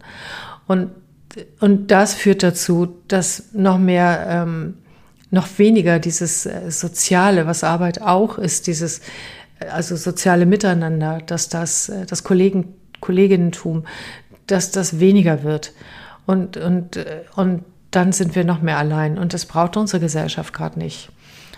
Und 0.68 0.90
und 1.60 1.92
das 1.92 2.14
führt 2.14 2.44
dazu, 2.44 2.96
dass 3.08 3.54
noch 3.54 3.78
mehr, 3.78 4.26
ähm, 4.30 4.76
noch 5.32 5.48
weniger 5.58 6.00
dieses 6.00 6.46
äh, 6.46 6.72
Soziale, 6.72 7.46
was 7.46 7.64
Arbeit 7.64 8.02
auch 8.02 8.38
ist, 8.38 8.68
dieses, 8.68 9.00
äh, 9.60 9.68
also 9.68 9.96
soziale 9.96 10.46
Miteinander, 10.46 11.20
dass 11.26 11.50
das, 11.50 11.90
äh, 11.90 12.06
das 12.06 12.24
Kollegen, 12.24 12.74
Kolleginnentum, 13.02 13.86
dass 14.48 14.72
das 14.72 15.00
weniger 15.00 15.44
wird. 15.44 15.74
Und, 16.26 16.58
und, 16.58 17.04
und 17.36 17.66
dann 17.92 18.12
sind 18.12 18.36
wir 18.36 18.46
noch 18.46 18.62
mehr 18.62 18.78
allein. 18.78 19.18
Und 19.18 19.34
das 19.34 19.46
braucht 19.46 19.78
unsere 19.78 20.00
Gesellschaft 20.00 20.54
gerade 20.54 20.80
nicht. 20.80 21.10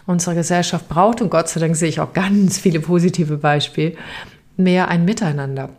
Unsere 0.05 0.35
Gesellschaft 0.35 0.89
braucht, 0.89 1.21
und 1.21 1.29
Gott 1.29 1.47
sei 1.49 1.59
Dank 1.59 1.75
sehe 1.75 1.89
ich 1.89 1.99
auch 1.99 2.13
ganz 2.13 2.57
viele 2.57 2.79
positive 2.79 3.37
Beispiele, 3.37 3.95
mehr 4.55 4.87
ein 4.87 5.05
Miteinander. 5.05 5.69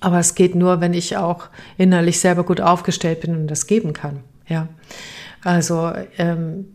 Aber 0.00 0.18
es 0.18 0.34
geht 0.34 0.54
nur, 0.54 0.80
wenn 0.80 0.94
ich 0.94 1.16
auch 1.16 1.48
innerlich 1.76 2.20
selber 2.20 2.44
gut 2.44 2.60
aufgestellt 2.60 3.20
bin 3.20 3.34
und 3.34 3.48
das 3.48 3.66
geben 3.66 3.92
kann. 3.92 4.20
Ja, 4.46 4.68
also 5.42 5.92
ähm, 6.18 6.66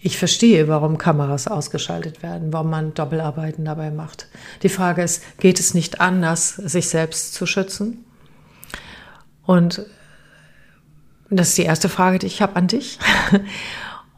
ich 0.00 0.16
verstehe, 0.16 0.66
warum 0.66 0.96
Kameras 0.96 1.46
ausgeschaltet 1.46 2.22
werden, 2.22 2.52
warum 2.52 2.70
man 2.70 2.94
Doppelarbeiten 2.94 3.64
dabei 3.66 3.90
macht. 3.90 4.28
Die 4.62 4.70
Frage 4.70 5.02
ist, 5.02 5.38
geht 5.38 5.60
es 5.60 5.74
nicht 5.74 6.00
anders, 6.00 6.54
sich 6.56 6.88
selbst 6.88 7.34
zu 7.34 7.44
schützen? 7.44 8.04
Und 9.44 9.84
das 11.28 11.48
ist 11.48 11.58
die 11.58 11.64
erste 11.64 11.88
Frage, 11.88 12.18
die 12.18 12.26
ich 12.26 12.40
habe 12.42 12.56
an 12.56 12.66
dich. 12.66 12.98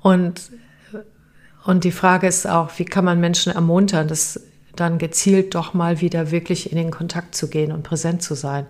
Und, 0.03 0.51
und 1.65 1.85
die 1.85 1.93
Frage 1.93 2.27
ist 2.27 2.45
auch, 2.49 2.77
wie 2.77 2.85
kann 2.85 3.05
man 3.05 3.21
Menschen 3.21 3.53
ermuntern, 3.53 4.09
dass 4.09 4.41
dann 4.77 4.99
gezielt 4.99 5.55
doch 5.55 5.75
mal 5.75 6.01
wieder 6.01 6.31
wirklich 6.31 6.71
in 6.71 6.77
den 6.79 6.91
Kontakt 6.91 7.35
zu 7.35 7.49
gehen 7.49 7.73
und 7.73 7.83
präsent 7.83 8.23
zu 8.23 8.35
sein. 8.35 8.67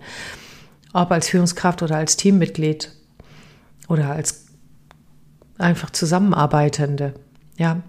Ob 0.93 1.11
als 1.11 1.29
Führungskraft 1.29 1.81
oder 1.81 1.97
als 1.97 2.17
Teammitglied 2.17 2.91
oder 3.87 4.11
als 4.11 4.45
einfach 5.57 5.89
Zusammenarbeitende. 5.91 7.13
Ja. 7.57 7.81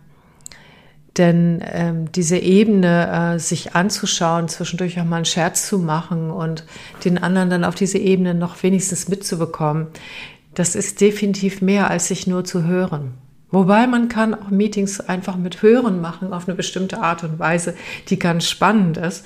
Denn 1.16 1.62
ähm, 1.64 2.11
diese 2.11 2.38
Ebene, 2.38 3.35
äh, 3.35 3.38
sich 3.38 3.74
anzuschauen, 3.74 4.48
zwischendurch 4.48 5.00
auch 5.00 5.05
mal 5.05 5.16
einen 5.16 5.24
Scherz 5.24 5.68
zu 5.68 5.79
machen 5.79 6.31
und 6.31 6.64
den 7.05 7.18
anderen 7.18 7.50
dann 7.50 7.64
auf 7.64 7.77
diese 7.77 7.98
Ebene 7.98 8.35
noch 8.35 8.62
wenigstens 8.62 9.09
mitzubekommen, 9.09 9.88
das 10.55 10.74
ist 10.74 11.00
definitiv 11.00 11.62
mehr, 11.62 11.90
als 11.90 12.09
sich 12.09 12.27
nur 12.27 12.44
zu 12.44 12.64
hören. 12.64 13.14
Wobei 13.50 13.87
man 13.87 14.09
kann 14.09 14.35
auch 14.35 14.50
Meetings 14.50 15.00
einfach 15.00 15.37
mit 15.37 15.62
Hören 15.62 16.00
machen 16.00 16.33
auf 16.33 16.48
eine 16.48 16.57
bestimmte 16.57 17.00
Art 17.00 17.22
und 17.22 17.38
Weise, 17.38 17.74
die 18.09 18.18
ganz 18.18 18.48
spannend 18.48 18.96
ist. 18.96 19.24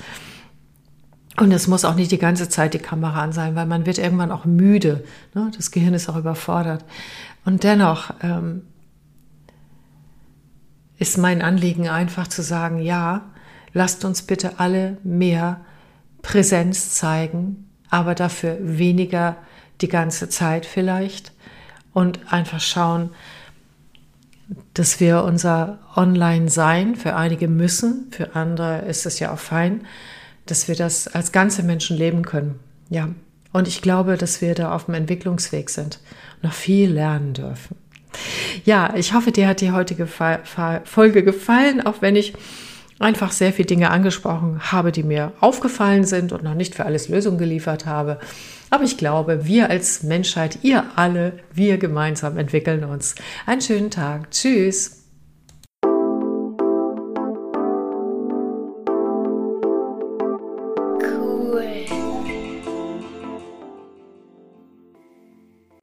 Und 1.38 1.52
es 1.52 1.68
muss 1.68 1.85
auch 1.85 1.94
nicht 1.94 2.11
die 2.11 2.18
ganze 2.18 2.48
Zeit 2.48 2.74
die 2.74 2.78
Kamera 2.78 3.22
an 3.22 3.33
sein, 3.33 3.54
weil 3.54 3.66
man 3.66 3.87
wird 3.87 3.98
irgendwann 3.98 4.33
auch 4.33 4.44
müde. 4.44 5.04
Ne? 5.35 5.50
Das 5.57 5.70
Gehirn 5.70 5.94
ist 5.94 6.09
auch 6.09 6.16
überfordert. 6.16 6.85
Und 7.44 7.62
dennoch 7.62 8.12
ähm, 8.22 8.62
ist 10.98 11.16
mein 11.16 11.40
Anliegen 11.40 11.88
einfach 11.88 12.26
zu 12.26 12.42
sagen, 12.42 12.81
ja, 12.81 13.22
lasst 13.72 14.04
uns 14.04 14.22
bitte 14.22 14.59
alle 14.59 14.98
mehr 15.04 15.61
Präsenz 16.22 16.90
zeigen, 16.90 17.68
aber 17.88 18.14
dafür 18.14 18.59
weniger 18.61 19.37
die 19.81 19.88
ganze 19.88 20.28
Zeit 20.28 20.66
vielleicht 20.66 21.33
und 21.92 22.33
einfach 22.33 22.61
schauen, 22.61 23.11
dass 24.74 25.00
wir 25.00 25.24
unser 25.24 25.78
Online-Sein 25.94 26.96
für 26.96 27.16
einige 27.16 27.48
müssen, 27.48 28.08
für 28.11 28.34
andere 28.34 28.80
ist 28.82 29.06
es 29.06 29.18
ja 29.18 29.32
auch 29.32 29.38
fein, 29.38 29.87
dass 30.46 30.68
wir 30.68 30.74
das 30.74 31.08
als 31.08 31.32
ganze 31.32 31.62
Menschen 31.62 31.96
leben 31.96 32.22
können. 32.22 32.58
Ja, 32.88 33.11
und 33.52 33.68
ich 33.68 33.82
glaube, 33.82 34.16
dass 34.16 34.40
wir 34.40 34.54
da 34.54 34.74
auf 34.74 34.87
dem 34.87 34.94
Entwicklungsweg 34.94 35.68
sind 35.70 36.00
noch 36.42 36.52
viel 36.52 36.90
lernen 36.90 37.34
dürfen. 37.34 37.76
Ja, 38.64 38.94
ich 38.96 39.12
hoffe, 39.12 39.32
dir 39.32 39.48
hat 39.48 39.61
die 39.61 39.72
heutige 39.72 40.06
Folge 40.06 41.22
gefallen, 41.22 41.84
auch 41.84 42.00
wenn 42.00 42.16
ich 42.16 42.32
einfach 42.98 43.32
sehr 43.32 43.52
viele 43.52 43.66
Dinge 43.66 43.90
angesprochen 43.90 44.61
habe, 44.72 44.92
die 44.92 45.02
mir 45.02 45.32
aufgefallen 45.40 46.04
sind 46.04 46.32
und 46.32 46.42
noch 46.42 46.54
nicht 46.54 46.74
für 46.74 46.84
alles 46.84 47.08
Lösungen 47.08 47.38
geliefert 47.38 47.87
habe. 47.87 48.18
Aber 48.70 48.85
ich 48.85 48.98
glaube, 48.98 49.46
wir 49.46 49.70
als 49.70 50.02
Menschheit, 50.02 50.59
ihr 50.62 50.85
alle, 50.96 51.35
wir 51.52 51.78
gemeinsam 51.78 52.37
entwickeln 52.37 52.85
uns. 52.85 53.14
Einen 53.46 53.61
schönen 53.61 53.90
Tag. 53.90 54.31
Tschüss. 54.31 54.97